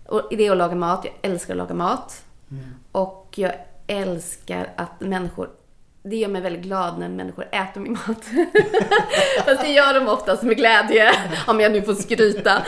och 0.05 0.21
det 0.29 0.47
är 0.47 0.51
att 0.51 0.57
laga 0.57 0.75
mat. 0.75 1.05
Jag 1.05 1.31
älskar 1.31 1.53
att 1.53 1.57
laga 1.57 1.73
mat. 1.73 2.23
Mm. 2.51 2.63
Och 2.91 3.33
jag 3.35 3.53
älskar 3.87 4.69
att 4.75 4.99
människor 4.99 5.49
det 6.09 6.15
gör 6.15 6.29
mig 6.29 6.41
väldigt 6.41 6.61
glad 6.61 6.99
när 6.99 7.09
människor 7.09 7.45
äter 7.51 7.81
min 7.81 7.91
mat. 7.91 8.05
Fast 9.45 9.61
det 9.61 9.67
gör 9.67 9.93
de 9.93 10.07
oftast 10.07 10.43
med 10.43 10.57
glädje, 10.57 11.11
om 11.47 11.59
jag 11.59 11.71
nu 11.71 11.81
får 11.81 11.93
skryta. 11.93 12.65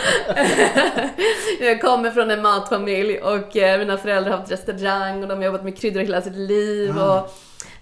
jag 1.60 1.82
kommer 1.82 2.12
från 2.12 2.32
en 2.32 2.42
matfamilj 2.42 3.18
och 3.18 3.58
eh, 3.58 3.80
mina 3.80 3.98
föräldrar 3.98 4.32
har 4.32 4.38
haft 4.38 4.52
restaurang 4.52 5.24
och 5.24 5.30
de 5.30 5.38
har 5.38 5.46
jobbat 5.46 5.64
med 5.64 5.78
kryddor 5.78 6.02
hela 6.02 6.22
sitt 6.22 6.36
liv. 6.36 7.00
Ah. 7.00 7.20
Och 7.20 7.34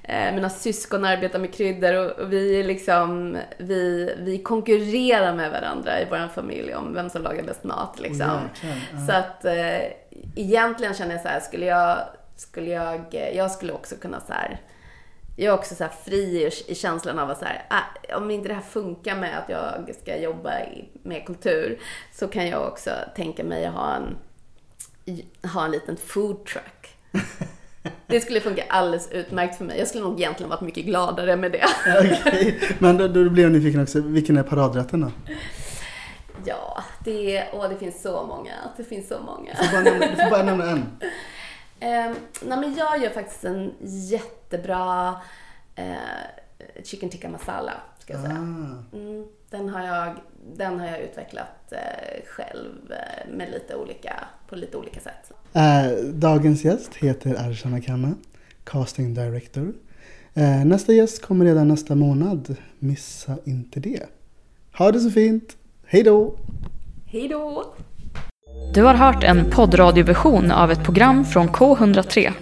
mina 0.08 0.50
syskon 0.50 1.06
arbetar 1.06 1.40
med 1.40 1.54
kryddor 1.54 1.94
och, 1.94 2.34
vi, 2.34 2.64
liksom, 2.64 3.38
vi, 3.58 4.14
vi 4.18 4.38
konkurrerar 4.38 5.36
med 5.36 5.52
varandra 5.52 6.02
i 6.02 6.08
vår 6.10 6.28
familj 6.28 6.76
om 6.76 6.94
vem 6.94 7.10
som 7.10 7.22
lagar 7.22 7.44
bäst 7.44 7.64
mat. 7.64 8.00
Liksom. 8.00 8.40
Jäklar. 8.54 8.76
Ja. 8.94 9.08
Så 9.08 9.14
att 9.14 9.46
eh, 9.46 9.92
egentligen 10.36 10.94
känner 10.94 11.12
jag 11.12 11.22
så 11.22 11.28
här, 11.28 11.40
skulle 11.40 11.66
jag, 11.66 12.00
skulle 12.36 12.70
jag, 12.70 13.16
eh, 13.16 13.38
jag 13.38 13.52
skulle 13.52 13.74
också 13.74 13.96
kunna 13.96 14.20
så 14.20 14.34
här, 14.34 14.62
jag 15.36 15.54
är 15.54 15.60
också 15.60 15.76
så 15.76 15.84
här 15.84 15.92
fri 16.06 16.52
i, 16.68 16.76
känslan 16.76 17.20
av 17.20 17.30
att 17.30 17.40
så 17.40 17.46
här, 17.46 17.66
ah, 17.70 18.16
om 18.18 18.32
inte 18.32 18.48
det 18.48 18.54
här 18.54 18.62
funkar 18.62 19.16
med 19.16 19.38
att 19.38 19.50
jag 19.50 19.96
ska 20.02 20.18
jobba 20.18 20.52
med 21.04 21.26
kultur 21.26 21.80
så 22.14 22.28
kan 22.28 22.48
jag 22.48 22.68
också 22.68 22.92
tänka 23.16 23.44
mig 23.44 23.66
att 23.66 23.74
ha 23.74 23.96
en, 23.96 24.18
ha 25.54 25.66
en 25.66 25.72
liten 25.72 25.98
food 25.98 26.46
truck. 26.46 26.98
Det 28.16 28.22
skulle 28.22 28.42
funka 28.42 28.64
alldeles 28.70 29.12
utmärkt 29.12 29.58
för 29.58 29.66
mig. 29.66 29.80
Jag 29.80 29.88
skulle 29.88 30.04
nog 30.04 30.20
egentligen 30.20 30.50
varit 30.50 30.62
mycket 30.62 30.86
gladare 30.86 31.36
med 31.36 31.52
det. 31.52 31.66
Okej, 32.00 32.60
men 32.80 32.98
då, 32.98 33.08
då 33.08 33.30
blir 33.30 33.44
jag 33.44 33.52
nyfiken 33.52 33.82
också. 33.82 34.02
Vilken 34.02 34.38
är 34.38 34.44
paradrätten 34.44 35.02
då? 35.02 35.12
Ja, 36.46 36.84
det, 37.04 37.48
åh, 37.54 37.70
det 37.70 37.78
finns 37.78 38.02
så 38.02 38.26
många. 38.26 38.54
Det 38.78 38.84
finns 38.84 39.08
så 39.08 39.20
många. 39.20 39.52
Du 39.62 39.68
får 39.68 39.72
bara 39.72 39.84
nämna, 39.84 40.06
du 40.08 40.16
får 40.16 40.30
bara 40.30 40.44
nämna 40.44 40.70
en. 40.70 40.78
Um, 40.78 42.16
nej 42.42 42.60
men 42.60 42.76
jag 42.76 43.02
gör 43.02 43.10
faktiskt 43.10 43.44
en 43.44 43.74
jättebra 43.82 45.16
eh, 45.76 45.96
chicken 46.84 47.10
tikka 47.10 47.30
masala, 47.30 47.74
ska 48.00 48.14
jag 48.14 48.22
säga. 48.22 48.34
Ah. 48.34 48.96
Mm, 48.98 49.26
den, 49.58 49.70
har 49.70 49.86
jag, 49.86 50.16
den 50.58 50.80
har 50.80 50.88
jag 50.88 51.00
utvecklat 51.00 51.72
eh, 51.72 52.26
själv 52.28 52.92
eh, 52.92 53.34
med 53.36 53.52
lite 53.52 53.76
olika, 53.76 54.14
på 54.50 54.56
lite 54.56 54.78
olika 54.78 55.00
sätt. 55.00 55.32
Eh, 55.54 56.06
dagens 56.14 56.66
gäst 56.66 56.96
heter 56.96 57.50
Arshana 57.50 57.82
Khanna, 57.82 58.16
casting 58.64 59.14
director. 59.14 59.74
Eh, 60.34 60.66
nästa 60.66 60.94
gäst 60.94 61.22
kommer 61.22 61.46
redan 61.46 61.68
nästa 61.68 61.96
månad. 61.96 62.56
Missa 62.80 63.38
inte 63.46 63.80
det. 63.80 64.04
Ha 64.78 64.92
det 64.92 65.00
så 65.00 65.12
fint. 65.12 65.58
Hej 65.86 66.04
då! 66.04 66.36
Hej 67.06 67.28
då! 67.28 67.74
Du 68.74 68.84
har 68.84 68.94
hört 68.94 69.24
en 69.24 69.50
poddradioversion 69.52 70.52
av 70.52 70.72
ett 70.72 70.84
program 70.84 71.26
från 71.26 71.50
K103. 71.50 72.34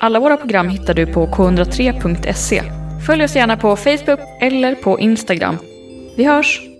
Alla 0.00 0.20
våra 0.20 0.36
program 0.36 0.68
hittar 0.68 0.94
du 0.94 1.06
på 1.06 1.26
k103.se. 1.26 2.62
Följ 3.06 3.24
oss 3.24 3.36
gärna 3.36 3.56
på 3.56 3.76
Facebook 3.76 4.20
eller 4.40 4.74
på 4.74 5.00
Instagram. 5.00 5.56
Vi 6.16 6.24
hörs! 6.24 6.71